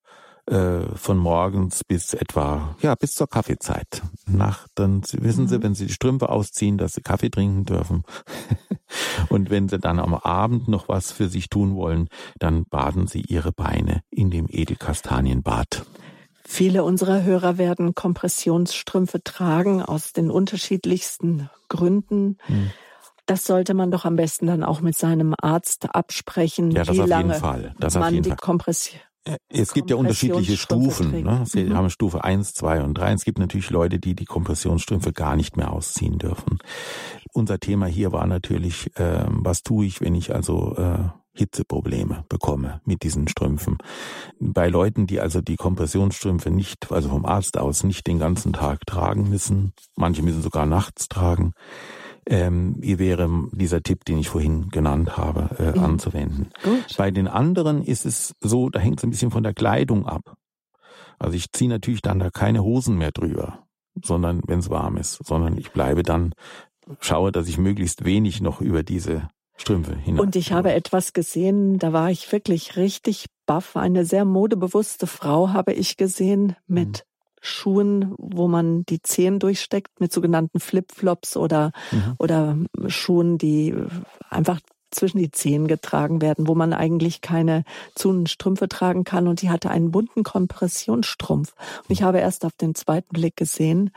[0.48, 4.02] von morgens bis etwa, ja, bis zur Kaffeezeit.
[4.26, 5.48] Nach, dann wissen mhm.
[5.48, 8.04] Sie, wenn Sie die Strümpfe ausziehen, dass Sie Kaffee trinken dürfen.
[9.28, 13.22] Und wenn Sie dann am Abend noch was für sich tun wollen, dann baden Sie
[13.22, 15.84] Ihre Beine in dem Edelkastanienbad.
[16.44, 22.38] Viele unserer Hörer werden Kompressionsstrümpfe tragen aus den unterschiedlichsten Gründen.
[22.46, 22.70] Hm.
[23.26, 27.40] Das sollte man doch am besten dann auch mit seinem Arzt absprechen, ja, wie lange
[27.40, 29.05] man die Kompression äh,
[29.48, 31.22] es gibt ja unterschiedliche Stufen.
[31.22, 31.42] Ne?
[31.46, 31.76] Sie mhm.
[31.76, 33.12] haben Stufe 1, 2 und 3.
[33.12, 36.58] Es gibt natürlich Leute, die die Kompressionsstrümpfe gar nicht mehr ausziehen dürfen.
[37.32, 40.98] Unser Thema hier war natürlich, äh, was tue ich, wenn ich also äh,
[41.34, 43.78] Hitzeprobleme bekomme mit diesen Strümpfen.
[44.40, 48.86] Bei Leuten, die also die Kompressionsstrümpfe nicht, also vom Arzt aus, nicht den ganzen Tag
[48.86, 51.52] tragen müssen, manche müssen sogar nachts tragen,
[52.28, 55.84] ähm, ihr wäre dieser Tipp, den ich vorhin genannt habe, äh, mhm.
[55.84, 56.50] anzuwenden.
[56.62, 56.96] Gut.
[56.96, 60.36] Bei den anderen ist es so, da hängt es ein bisschen von der Kleidung ab.
[61.18, 63.66] Also ich ziehe natürlich dann da keine Hosen mehr drüber,
[64.02, 66.32] sondern wenn es warm ist, sondern ich bleibe dann,
[67.00, 70.20] schaue, dass ich möglichst wenig noch über diese Strümpfe hinaus.
[70.20, 73.76] Und ich habe etwas gesehen, da war ich wirklich richtig baff.
[73.76, 77.15] Eine sehr modebewusste Frau habe ich gesehen mit mhm.
[77.46, 82.14] Schuhen, wo man die Zehen durchsteckt, mit sogenannten Flipflops oder, mhm.
[82.18, 82.56] oder
[82.88, 83.74] Schuhen, die
[84.28, 89.28] einfach zwischen die Zehen getragen werden, wo man eigentlich keine Zunenstrümpfe tragen kann.
[89.28, 91.54] Und die hatte einen bunten Kompressionsstrumpf.
[91.82, 93.90] Und ich habe erst auf den zweiten Blick gesehen,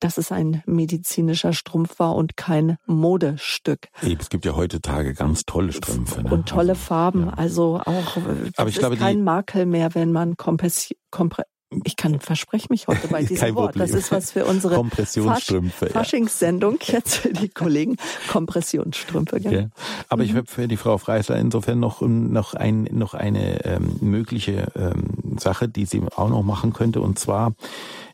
[0.00, 3.88] dass es ein medizinischer Strumpf war und kein Modestück.
[4.00, 6.22] Es gibt ja heutzutage ganz tolle Strümpfe.
[6.22, 6.30] Ne?
[6.30, 7.26] Und tolle also, Farben.
[7.26, 7.34] Ja.
[7.34, 8.16] Also auch
[8.56, 11.44] Aber ich glaube, kein Makel mehr, wenn man Kompressi Kompre
[11.84, 13.72] ich kann verspreche mich heute bei diesem Kein Wort.
[13.72, 13.90] Problem.
[13.90, 15.86] Das ist was für unsere Kompressionsstrümpfe.
[15.86, 17.96] Fasch Faschingssendung jetzt für die Kollegen.
[18.28, 19.40] Kompressionsstrümpfe.
[19.40, 19.52] Gell?
[19.52, 19.68] Ja.
[20.08, 20.28] Aber mhm.
[20.28, 25.38] ich habe für die Frau Freisler insofern noch noch ein noch eine ähm, mögliche ähm,
[25.38, 27.00] Sache, die sie auch noch machen könnte.
[27.00, 27.52] Und zwar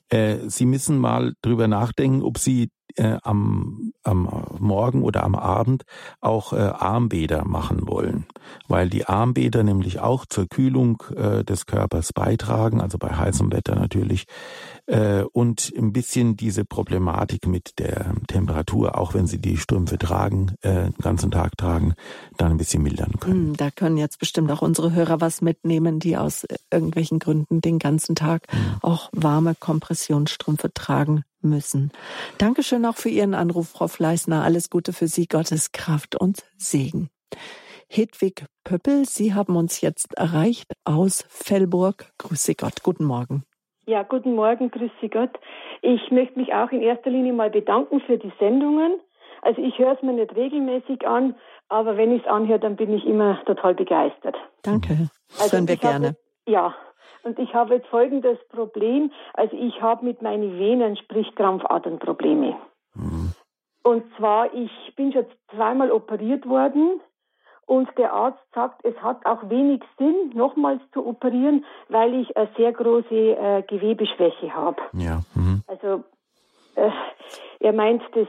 [0.09, 4.29] äh, Sie müssen mal drüber nachdenken, ob Sie äh, am, am
[4.59, 5.85] Morgen oder am Abend
[6.21, 8.27] auch äh, Armbäder machen wollen,
[8.69, 13.75] weil die Armbäder nämlich auch zur Kühlung äh, des Körpers beitragen, also bei heißem Wetter
[13.75, 14.27] natürlich,
[14.87, 20.55] äh, und ein bisschen diese Problematik mit der Temperatur, auch wenn sie die Strümpfe tragen,
[20.63, 21.95] äh, den ganzen Tag tragen,
[22.37, 23.49] dann ein bisschen mildern können.
[23.49, 27.79] Hm, da können jetzt bestimmt auch unsere Hörer was mitnehmen, die aus irgendwelchen Gründen den
[27.79, 28.77] ganzen Tag mhm.
[28.83, 31.93] auch warme Kompressionsstrümpfe tragen müssen.
[32.39, 34.43] Dankeschön auch für Ihren Anruf, Frau Fleißner.
[34.43, 37.09] Alles Gute für Sie, Gottes Kraft und Segen.
[37.89, 42.11] Hedwig Pöppel, Sie haben uns jetzt erreicht aus Fellburg.
[42.19, 42.83] Grüße Gott.
[42.83, 43.45] Guten Morgen.
[43.87, 45.31] Ja, guten Morgen, grüße Gott.
[45.83, 48.99] Ich möchte mich auch in erster Linie mal bedanken für die Sendungen.
[49.43, 51.37] Also ich höre es mir nicht regelmäßig an,
[51.69, 54.35] aber wenn ich es anhöre, dann bin ich immer total begeistert.
[54.63, 55.09] Danke.
[55.29, 56.07] Das also hören wir gerne.
[56.09, 56.17] Habe,
[56.49, 56.75] ja,
[57.27, 59.11] und ich habe jetzt folgendes Problem.
[59.35, 62.57] Also ich habe mit meinen Venen, sprich Krampfadernprobleme.
[62.95, 63.33] Mhm.
[63.83, 67.01] Und zwar, ich bin schon zweimal operiert worden
[67.67, 72.49] und der Arzt sagt, es hat auch wenig Sinn, nochmals zu operieren, weil ich eine
[72.57, 74.81] sehr große äh, Gewebeschwäche habe.
[74.93, 75.23] Ja.
[75.35, 75.63] Mhm.
[75.67, 76.05] Also
[76.77, 76.91] äh,
[77.59, 78.29] er meint, das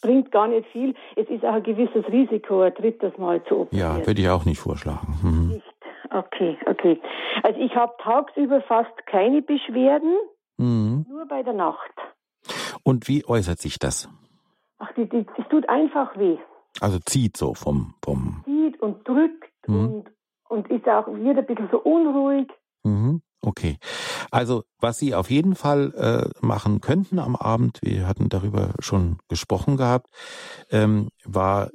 [0.00, 0.94] bringt gar nicht viel.
[1.16, 3.98] Es ist auch ein gewisses Risiko, ein drittes Mal zu operieren.
[3.98, 5.18] Ja, würde ich auch nicht vorschlagen.
[5.22, 5.62] Mhm.
[6.10, 7.00] Okay, okay.
[7.42, 10.16] Also ich habe tagsüber fast keine Beschwerden,
[10.56, 11.06] mhm.
[11.08, 11.92] nur bei der Nacht.
[12.82, 14.08] Und wie äußert sich das?
[14.78, 16.38] Ach, die, die, es tut einfach weh.
[16.80, 17.94] Also zieht so vom...
[18.02, 19.76] vom zieht und drückt mhm.
[19.76, 20.10] und,
[20.48, 22.48] und ist auch wieder ein bisschen so unruhig.
[22.82, 23.22] Mhm.
[23.42, 23.78] Okay.
[24.30, 29.18] Also was Sie auf jeden Fall äh, machen könnten am Abend, wir hatten darüber schon
[29.28, 30.08] gesprochen gehabt,
[30.70, 31.70] ähm, war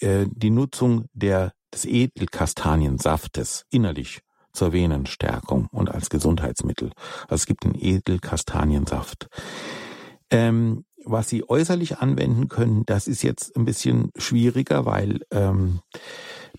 [0.00, 4.20] äh, die Nutzung der des Edelkastaniensaftes innerlich
[4.52, 6.92] zur Venenstärkung und als Gesundheitsmittel.
[7.24, 9.26] Also es gibt den Edelkastaniensaft.
[10.30, 15.80] Ähm, was Sie äußerlich anwenden können, das ist jetzt ein bisschen schwieriger, weil ähm,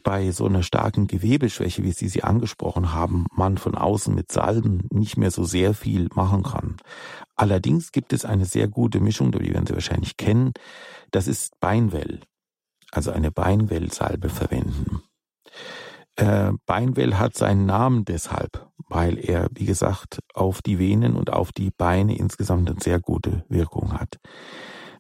[0.04, 4.88] bei so einer starken Gewebeschwäche, wie Sie sie angesprochen haben, man von außen mit Salben
[4.92, 6.78] nicht mehr so sehr viel machen kann.
[7.36, 10.54] Allerdings gibt es eine sehr gute Mischung, die werden Sie wahrscheinlich kennen.
[11.10, 12.20] Das ist Beinwell
[12.96, 15.02] also eine Beinwellsalbe verwenden.
[16.16, 21.52] Äh, Beinwell hat seinen Namen deshalb, weil er, wie gesagt, auf die Venen und auf
[21.52, 24.18] die Beine insgesamt eine sehr gute Wirkung hat.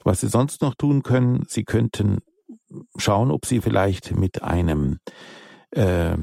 [0.03, 2.19] Was Sie sonst noch tun können, Sie könnten
[2.97, 4.99] schauen, ob Sie vielleicht mit einem,
[5.71, 6.17] äh,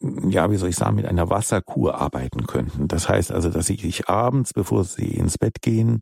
[0.00, 2.86] ja, wie soll ich sagen, mit einer Wasserkur arbeiten könnten.
[2.88, 6.00] Das heißt also, dass Sie sich abends, bevor Sie ins Bett gehen,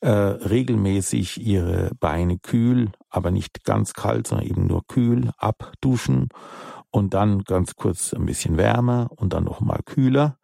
[0.00, 6.28] äh, regelmäßig ihre Beine kühl, aber nicht ganz kalt, sondern eben nur kühl abduschen
[6.90, 10.38] und dann ganz kurz ein bisschen wärmer und dann nochmal kühler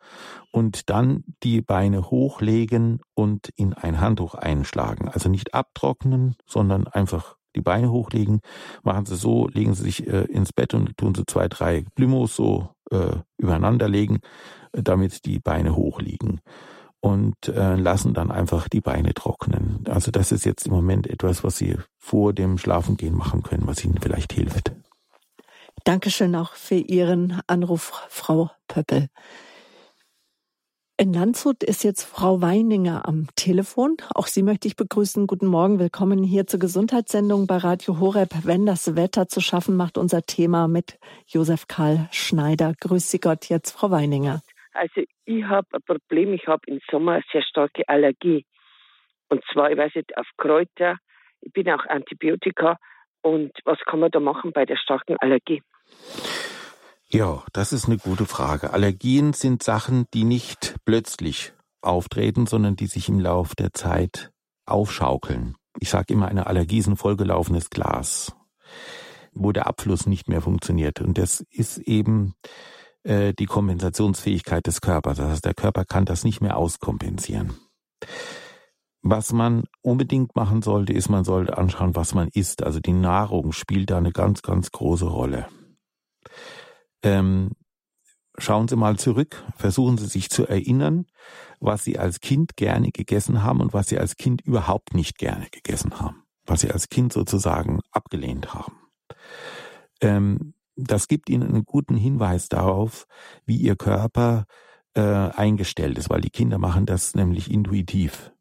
[0.51, 5.09] und dann die Beine hochlegen und in ein Handtuch einschlagen.
[5.09, 8.41] Also nicht abtrocknen, sondern einfach die Beine hochlegen.
[8.83, 12.35] Machen Sie so, legen Sie sich äh, ins Bett und tun Sie zwei, drei Blümos
[12.35, 14.21] so äh, übereinander legen,
[14.73, 16.41] damit die Beine hochliegen
[17.01, 19.85] und äh, lassen dann einfach die Beine trocknen.
[19.89, 23.85] Also das ist jetzt im Moment etwas, was Sie vor dem Schlafengehen machen können, was
[23.85, 24.73] Ihnen vielleicht hilft.
[25.85, 29.09] Dankeschön auch für Ihren Anruf, Frau Pöppel.
[31.01, 33.97] In Landshut ist jetzt Frau Weininger am Telefon.
[34.15, 35.27] Auch Sie möchte ich begrüßen.
[35.27, 38.29] Guten Morgen, willkommen hier zur Gesundheitssendung bei Radio Horeb.
[38.45, 42.75] Wenn das Wetter zu schaffen macht, unser Thema mit Josef Karl Schneider.
[42.79, 44.43] Grüß Sie Gott jetzt, Frau Weininger.
[44.75, 48.45] Also ich habe ein Problem, ich habe im Sommer eine sehr starke Allergie.
[49.31, 50.99] Und zwar, ich weiß nicht, auf Kräuter,
[51.41, 52.77] ich bin auch Antibiotika.
[53.23, 55.63] Und was kann man da machen bei der starken Allergie?
[57.13, 58.73] Ja, das ist eine gute Frage.
[58.73, 61.53] Allergien sind Sachen, die nicht plötzlich
[61.83, 64.31] auftreten, sondern die sich im Lauf der Zeit
[64.65, 65.57] aufschaukeln.
[65.81, 68.33] Ich sage immer, eine Allergie ist ein vollgelaufenes Glas,
[69.33, 71.01] wo der Abfluss nicht mehr funktioniert.
[71.01, 72.35] Und das ist eben
[73.03, 75.19] äh, die Kompensationsfähigkeit des Körpers.
[75.19, 77.57] Das heißt, der Körper kann das nicht mehr auskompensieren.
[79.03, 82.63] Was man unbedingt machen sollte, ist, man sollte anschauen, was man isst.
[82.63, 85.49] Also die Nahrung spielt da eine ganz, ganz große Rolle.
[87.03, 87.53] Ähm,
[88.39, 91.07] schauen Sie mal zurück, versuchen Sie sich zu erinnern,
[91.61, 95.49] was Sie als Kind gerne gegessen haben und was Sie als Kind überhaupt nicht gerne
[95.51, 98.77] gegessen haben, was Sie als Kind sozusagen abgelehnt haben.
[100.01, 103.07] Ähm, das gibt Ihnen einen guten Hinweis darauf,
[103.45, 104.47] wie Ihr Körper
[104.95, 108.33] äh, eingestellt ist, weil die Kinder machen das nämlich intuitiv.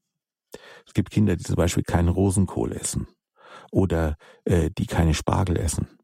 [0.85, 3.07] Es gibt Kinder, die zum Beispiel keinen Rosenkohl essen
[3.71, 5.98] oder äh, die keine Spargel essen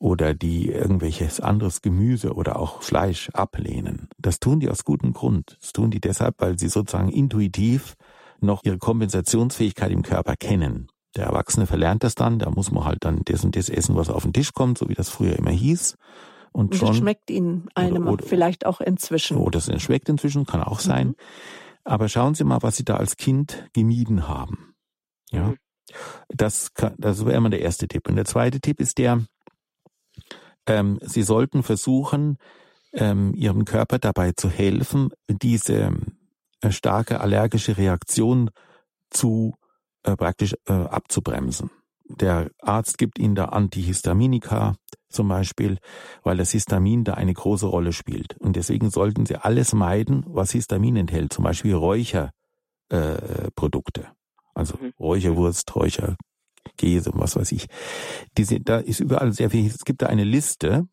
[0.00, 4.08] oder die irgendwelches anderes Gemüse oder auch Fleisch ablehnen.
[4.18, 5.58] Das tun die aus gutem Grund.
[5.60, 7.94] Das tun die deshalb, weil sie sozusagen intuitiv
[8.40, 10.88] noch ihre Kompensationsfähigkeit im Körper kennen.
[11.16, 14.08] Der Erwachsene verlernt das dann, da muss man halt dann das und das essen, was
[14.08, 15.96] auf den Tisch kommt, so wie das früher immer hieß.
[16.52, 19.36] Und, schon, das schmeckt Ihnen einem oder, oder, vielleicht auch inzwischen.
[19.36, 21.08] Oh, das schmeckt inzwischen, kann auch sein.
[21.08, 21.14] Mhm.
[21.84, 24.74] Aber schauen Sie mal, was Sie da als Kind gemieden haben.
[25.30, 25.48] Ja.
[25.48, 25.56] Mhm.
[26.28, 28.08] Das, kann, das wäre immer der erste Tipp.
[28.08, 29.24] Und der zweite Tipp ist der,
[30.70, 32.38] ähm, Sie sollten versuchen,
[32.92, 35.92] ähm, Ihrem Körper dabei zu helfen, diese
[36.60, 38.50] äh, starke allergische Reaktion
[39.10, 39.54] zu
[40.04, 41.70] äh, praktisch äh, abzubremsen.
[42.04, 44.74] Der Arzt gibt Ihnen da Antihistaminika
[45.08, 45.78] zum Beispiel,
[46.22, 48.36] weil das Histamin da eine große Rolle spielt.
[48.38, 54.02] Und deswegen sollten Sie alles meiden, was Histamin enthält, zum Beispiel Räucherprodukte.
[54.02, 54.06] Äh,
[54.54, 54.92] also mhm.
[54.98, 55.74] Räucherwurst,
[56.80, 57.66] Räucherkäse und was weiß ich.
[58.36, 59.66] Diese, da ist überall sehr viel.
[59.66, 60.86] Es gibt da eine Liste,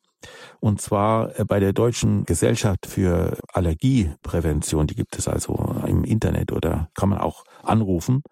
[0.59, 5.53] und zwar äh, bei der Deutschen Gesellschaft für Allergieprävention, die gibt es also
[5.85, 8.23] im Internet oder kann man auch anrufen.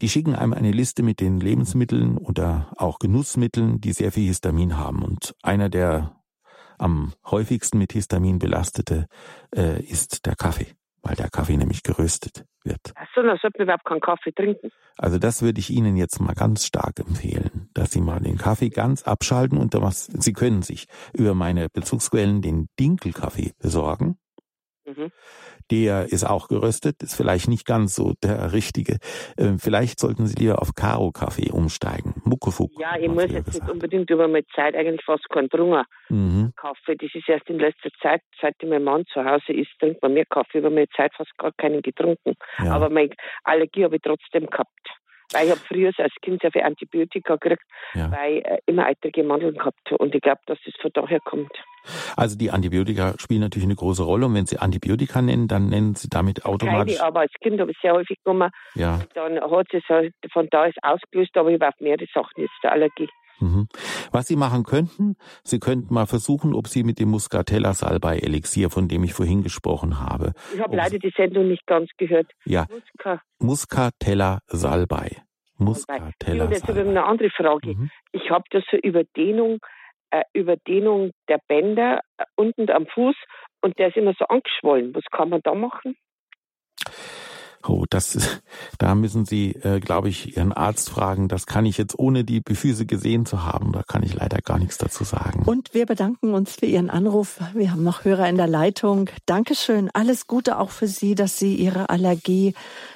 [0.00, 4.76] Die schicken einem eine Liste mit den Lebensmitteln oder auch Genussmitteln, die sehr viel Histamin
[4.76, 5.02] haben.
[5.02, 6.16] Und einer der
[6.78, 9.06] am häufigsten mit Histamin belastete
[9.54, 12.80] äh, ist der Kaffee, weil der Kaffee nämlich geröstet wird.
[12.94, 14.70] Achso, dann sollten wir überhaupt keinen Kaffee trinken.
[14.98, 18.70] Also das würde ich Ihnen jetzt mal ganz stark empfehlen, dass Sie mal den Kaffee
[18.70, 24.18] ganz abschalten und was, Sie können sich über meine Bezugsquellen den Dinkelkaffee besorgen.
[24.84, 25.10] Mhm
[25.72, 28.98] der ist auch geröstet, ist vielleicht nicht ganz so der richtige.
[29.38, 32.14] Ähm, vielleicht sollten Sie lieber auf Karo-Kaffee umsteigen.
[32.24, 32.70] Muckefuck.
[32.78, 33.54] Ja, ich muss jetzt gesagt.
[33.54, 36.52] nicht unbedingt über meine Zeit eigentlich fast keinen Drungen mhm.
[36.56, 36.96] Kaffee.
[36.96, 40.26] Das ist erst in letzter Zeit, seit mein Mann zu Hause ist, trinkt man mehr
[40.26, 40.58] Kaffee.
[40.58, 42.34] Über meine Zeit fast gar keinen getrunken.
[42.58, 42.74] Ja.
[42.74, 43.14] Aber meine
[43.44, 44.68] Allergie habe ich trotzdem gehabt.
[45.32, 47.62] Weil ich habe früher als Kind sehr viel Antibiotika gekriegt,
[47.94, 48.12] ja.
[48.12, 49.96] weil ich äh, immer eitrige Mandeln gehabt habe.
[49.96, 51.52] Und ich glaube, dass das von daher kommt.
[52.16, 54.26] Also die Antibiotika spielen natürlich eine große Rolle.
[54.26, 56.96] Und wenn Sie Antibiotika nennen, dann nennen Sie damit automatisch...
[56.96, 58.50] Keine, aber als Kind habe ich sehr häufig genommen.
[58.74, 59.00] Ja.
[59.14, 59.82] Dann hat es
[60.32, 63.08] von da ist ausgelöst, aber ich habe auf mehrere Sachen jetzt der Allergie.
[63.40, 63.66] Mhm.
[64.12, 68.70] Was Sie machen könnten, Sie könnten mal versuchen, ob Sie mit dem Muscatella Salbei Elixier,
[68.70, 70.32] von dem ich vorhin gesprochen habe.
[70.54, 72.30] Ich habe leider die Sendung nicht ganz gehört.
[72.44, 72.66] Ja.
[72.70, 73.20] Musca.
[73.40, 75.22] Muscatella Salbei.
[75.58, 76.54] Muscatella Salbei.
[76.54, 77.74] Jetzt habe ich eine andere Frage.
[77.74, 77.90] Mhm.
[78.12, 79.58] Ich habe da so Überdehnung,
[80.12, 83.16] äh, Überdehnung der Bänder äh, unten am Fuß
[83.62, 84.94] und der ist immer so angeschwollen.
[84.94, 85.96] Was kann man da machen?
[87.64, 88.42] Oh, das,
[88.78, 91.28] da müssen Sie, äh, glaube ich, Ihren Arzt fragen.
[91.28, 93.72] Das kann ich jetzt ohne die Befüße gesehen zu haben.
[93.72, 95.44] Da kann ich leider gar nichts dazu sagen.
[95.46, 97.40] Und wir bedanken uns für Ihren Anruf.
[97.54, 99.08] Wir haben noch Hörer in der Leitung.
[99.26, 99.90] Dankeschön.
[99.94, 102.54] Alles Gute auch für Sie, dass Sie Ihre Allergie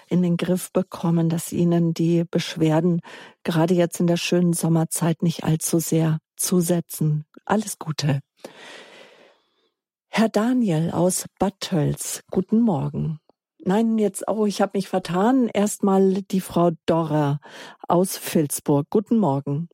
[0.08, 3.00] in den Griff bekommen, dass Ihnen die Beschwerden
[3.44, 7.24] gerade jetzt in der schönen Sommerzeit nicht allzu sehr zusetzen.
[7.44, 8.20] Alles Gute.
[10.08, 13.20] Herr Daniel aus Bad Tölz, guten Morgen.
[13.58, 15.48] Nein, jetzt, oh, ich habe mich vertan.
[15.52, 17.40] Erstmal die Frau Dorrer
[17.88, 18.86] aus Vilsburg.
[18.90, 19.68] Guten Morgen.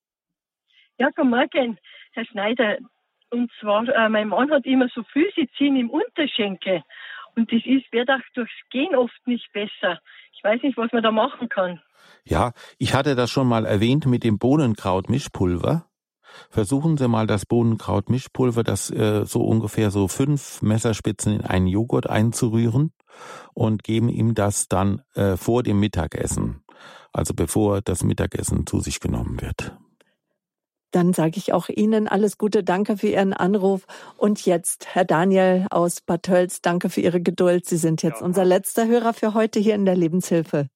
[0.99, 1.79] Ja, guten Morgen,
[2.13, 2.79] Herr Schneider.
[3.31, 6.83] Und zwar, äh, mein Mann hat immer so Füße ziehen im Unterschenkel.
[7.35, 10.01] Und das ist, wird auch durchs Gehen oft nicht besser.
[10.33, 11.81] Ich weiß nicht, was man da machen kann.
[12.25, 15.87] Ja, ich hatte das schon mal erwähnt mit dem Bohnenkraut-Mischpulver.
[16.51, 22.09] Versuchen Sie mal das Bohnenkraut-Mischpulver, das äh, so ungefähr so fünf Messerspitzen in einen Joghurt
[22.09, 22.93] einzurühren
[23.55, 26.63] und geben ihm das dann äh, vor dem Mittagessen,
[27.13, 29.77] also bevor das Mittagessen zu sich genommen wird.
[30.93, 33.87] Dann sage ich auch Ihnen alles Gute, danke für Ihren Anruf.
[34.19, 37.65] Und jetzt, Herr Daniel aus Bad Tölz, danke für Ihre Geduld.
[37.65, 38.27] Sie sind jetzt ja.
[38.27, 40.69] unser letzter Hörer für heute hier in der Lebenshilfe.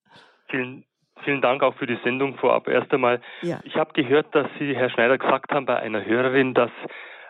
[0.49, 0.85] Vielen,
[1.25, 2.69] vielen Dank auch für die Sendung vorab.
[2.69, 3.61] Erst einmal, ja.
[3.65, 6.71] ich habe gehört, dass Sie, Herr Schneider, gesagt haben bei einer Hörerin, dass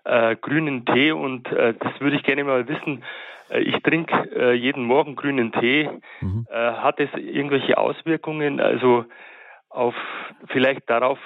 [0.04, 3.02] äh, grünen Tee und äh, das würde ich gerne mal wissen,
[3.50, 5.90] äh, ich trinke äh, jeden Morgen grünen Tee.
[6.20, 6.46] Mhm.
[6.50, 9.04] Äh, hat es irgendwelche Auswirkungen, also
[9.68, 9.94] auf
[10.48, 11.18] vielleicht darauf,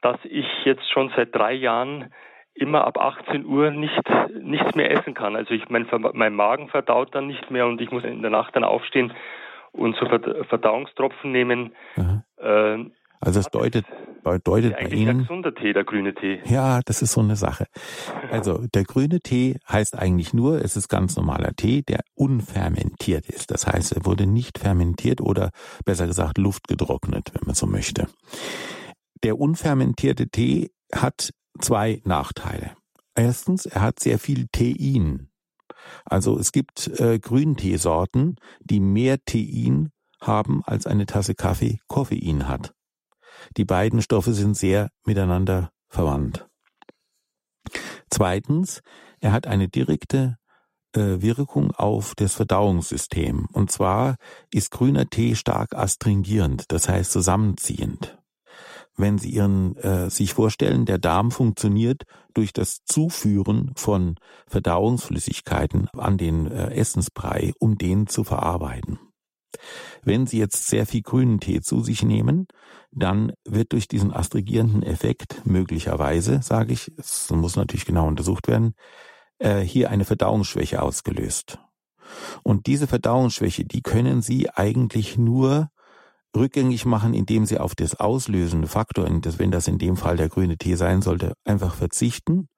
[0.00, 2.10] dass ich jetzt schon seit drei Jahren
[2.54, 4.02] immer ab 18 Uhr nicht
[4.40, 5.36] nichts mehr essen kann.
[5.36, 8.56] Also ich mein, mein Magen verdaut dann nicht mehr und ich muss in der Nacht
[8.56, 9.12] dann aufstehen
[9.72, 11.74] und so Verdauungstropfen nehmen.
[11.96, 12.92] Mhm.
[13.20, 13.84] Also es deutet,
[14.44, 15.08] deutet bei Ihnen.
[15.08, 16.40] Ein gesunder Tee, der grüne Tee.
[16.44, 17.66] Ja, das ist so eine Sache.
[18.30, 23.50] Also der grüne Tee heißt eigentlich nur, es ist ganz normaler Tee, der unfermentiert ist.
[23.50, 25.50] Das heißt, er wurde nicht fermentiert oder
[25.84, 28.06] besser gesagt luftgetrocknet, wenn man so möchte.
[29.24, 32.76] Der unfermentierte Tee hat zwei Nachteile.
[33.16, 35.27] Erstens, er hat sehr viel Tein.
[36.04, 42.74] Also es gibt äh, Grünteesorten, die mehr Tein haben, als eine Tasse Kaffee Koffein hat.
[43.56, 46.46] Die beiden Stoffe sind sehr miteinander verwandt.
[48.10, 48.80] Zweitens,
[49.20, 50.36] er hat eine direkte
[50.94, 53.46] äh, Wirkung auf das Verdauungssystem.
[53.52, 54.16] Und zwar
[54.52, 58.17] ist grüner Tee stark astringierend, das heißt zusammenziehend.
[58.98, 62.02] Wenn Sie Ihren äh, sich vorstellen, der Darm funktioniert
[62.34, 64.16] durch das Zuführen von
[64.48, 68.98] Verdauungsflüssigkeiten an den äh, Essensbrei, um den zu verarbeiten.
[70.02, 72.48] Wenn Sie jetzt sehr viel grünen Tee zu sich nehmen,
[72.90, 78.74] dann wird durch diesen astringierenden Effekt möglicherweise, sage ich, es muss natürlich genau untersucht werden,
[79.38, 81.60] äh, hier eine Verdauungsschwäche ausgelöst.
[82.42, 85.70] Und diese Verdauungsschwäche, die können Sie eigentlich nur
[86.36, 90.56] rückgängig machen, indem Sie auf das auslösende Faktor, wenn das in dem Fall der grüne
[90.56, 92.48] Tee sein sollte, einfach verzichten.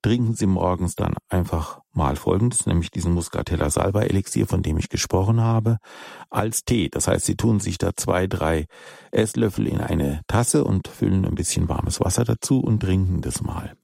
[0.00, 4.88] Trinken Sie morgens dann einfach mal Folgendes, nämlich diesen Muscatella Salba Elixier, von dem ich
[4.88, 5.78] gesprochen habe,
[6.30, 6.88] als Tee.
[6.88, 8.66] Das heißt, Sie tun sich da zwei, drei
[9.10, 13.74] Esslöffel in eine Tasse und füllen ein bisschen warmes Wasser dazu und trinken das mal.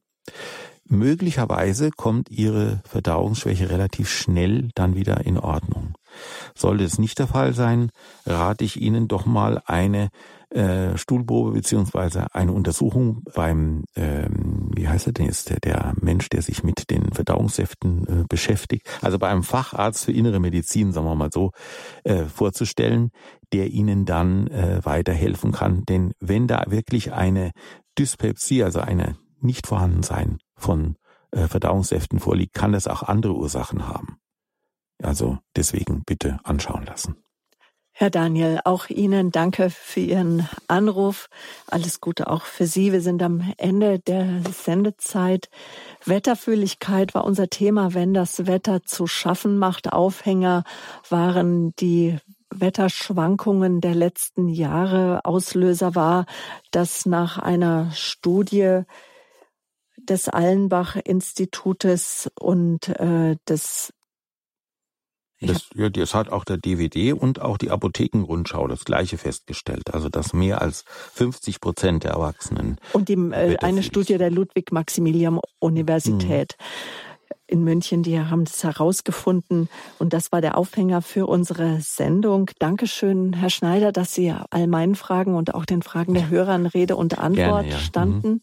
[0.86, 5.94] Möglicherweise kommt Ihre Verdauungsschwäche relativ schnell dann wieder in Ordnung.
[6.54, 7.90] Sollte es nicht der Fall sein,
[8.26, 10.08] rate ich Ihnen doch mal eine
[10.54, 16.28] äh, Stuhlprobe beziehungsweise eine Untersuchung beim, ähm, wie heißt er denn jetzt, der, der Mensch,
[16.28, 21.06] der sich mit den Verdauungssäften äh, beschäftigt, also bei einem Facharzt für innere Medizin, sagen
[21.06, 21.50] wir mal so,
[22.04, 23.10] äh, vorzustellen,
[23.52, 25.84] der Ihnen dann äh, weiterhelfen kann.
[25.88, 27.50] Denn wenn da wirklich eine
[27.98, 30.96] Dyspepsie, also eine nicht vorhanden sein von
[31.32, 34.18] äh, Verdauungssäften vorliegt, kann es auch andere Ursachen haben.
[35.02, 37.24] Also deswegen bitte anschauen lassen.
[37.96, 41.28] Herr Daniel, auch Ihnen danke für Ihren Anruf.
[41.68, 42.92] Alles Gute auch für Sie.
[42.92, 45.48] Wir sind am Ende der Sendezeit.
[46.04, 49.92] Wetterfühligkeit war unser Thema, wenn das Wetter zu schaffen macht.
[49.92, 50.64] Aufhänger
[51.08, 52.18] waren die
[52.50, 55.24] Wetterschwankungen der letzten Jahre.
[55.24, 56.26] Auslöser war,
[56.72, 58.82] dass nach einer Studie
[59.96, 63.92] des Allenbach-Institutes und äh, des
[65.46, 69.92] das, ja, das hat auch der DVD und auch die Apothekenrundschau das Gleiche festgestellt.
[69.92, 70.84] Also, dass mehr als
[71.14, 72.78] 50 Prozent der Erwachsenen.
[72.92, 76.54] Und die, äh, eine Studie der Ludwig-Maximilian-Universität.
[76.58, 76.64] Mhm
[77.46, 79.68] in München, die haben das herausgefunden
[79.98, 82.50] und das war der Aufhänger für unsere Sendung.
[82.58, 86.66] Dankeschön, Herr Schneider, dass Sie all meinen Fragen und auch den Fragen der Hörer in
[86.66, 87.78] Rede und Antwort Gerne, ja.
[87.78, 88.28] standen.
[88.28, 88.40] Mhm.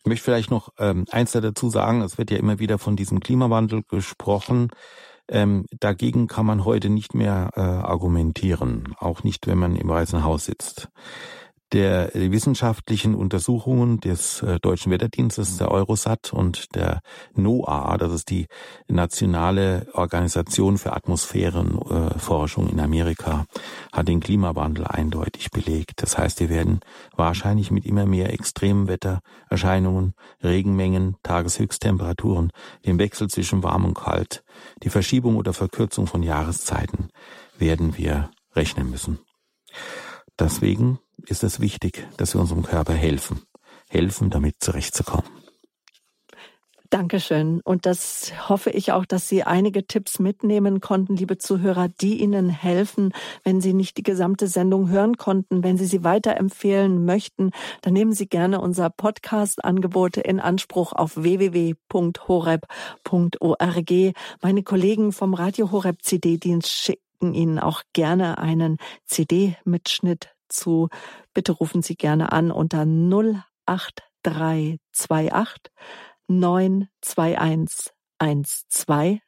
[0.00, 3.20] Ich möchte vielleicht noch ähm, eins dazu sagen, es wird ja immer wieder von diesem
[3.20, 4.70] Klimawandel gesprochen.
[5.28, 10.24] Ähm, dagegen kann man heute nicht mehr äh, argumentieren, auch nicht, wenn man im Weißen
[10.24, 10.88] Haus sitzt
[11.72, 17.00] der wissenschaftlichen Untersuchungen des äh, Deutschen Wetterdienstes, der Eurosat und der
[17.34, 18.46] NOAA, das ist die
[18.88, 23.46] nationale Organisation für Atmosphärenforschung in Amerika,
[23.92, 26.02] hat den Klimawandel eindeutig belegt.
[26.02, 26.80] Das heißt, wir werden
[27.16, 32.52] wahrscheinlich mit immer mehr extremen Wettererscheinungen, Regenmengen, Tageshöchsttemperaturen,
[32.86, 34.44] dem Wechsel zwischen warm und kalt,
[34.82, 37.10] die Verschiebung oder Verkürzung von Jahreszeiten
[37.58, 39.18] werden wir rechnen müssen.
[40.38, 43.42] Deswegen ist es wichtig, dass wir unserem Körper helfen.
[43.88, 45.45] Helfen, damit zurechtzukommen.
[46.90, 47.60] Dankeschön.
[47.62, 52.48] Und das hoffe ich auch, dass Sie einige Tipps mitnehmen konnten, liebe Zuhörer, die Ihnen
[52.48, 53.12] helfen,
[53.44, 55.64] wenn Sie nicht die gesamte Sendung hören konnten.
[55.64, 57.50] Wenn Sie sie weiterempfehlen möchten,
[57.82, 63.92] dann nehmen Sie gerne unser Podcast-Angebote in Anspruch auf www.horeb.org.
[64.42, 70.88] Meine Kollegen vom Radio Horeb CD-Dienst schicken Ihnen auch gerne einen CD-Mitschnitt zu.
[71.34, 72.86] Bitte rufen Sie gerne an unter
[73.66, 75.72] 08328
[76.28, 79.20] 921 120.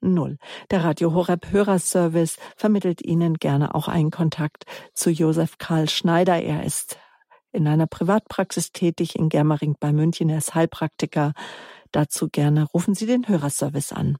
[0.70, 6.40] Der Radio Horeb Hörerservice vermittelt Ihnen gerne auch einen Kontakt zu Josef Karl Schneider.
[6.42, 6.98] Er ist
[7.52, 10.28] in einer Privatpraxis tätig in Germering bei München.
[10.30, 11.32] Er ist Heilpraktiker.
[11.92, 14.18] Dazu gerne rufen Sie den Hörerservice an.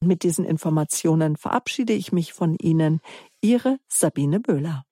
[0.00, 3.00] Mit diesen Informationen verabschiede ich mich von Ihnen.
[3.40, 4.84] Ihre Sabine Böhler.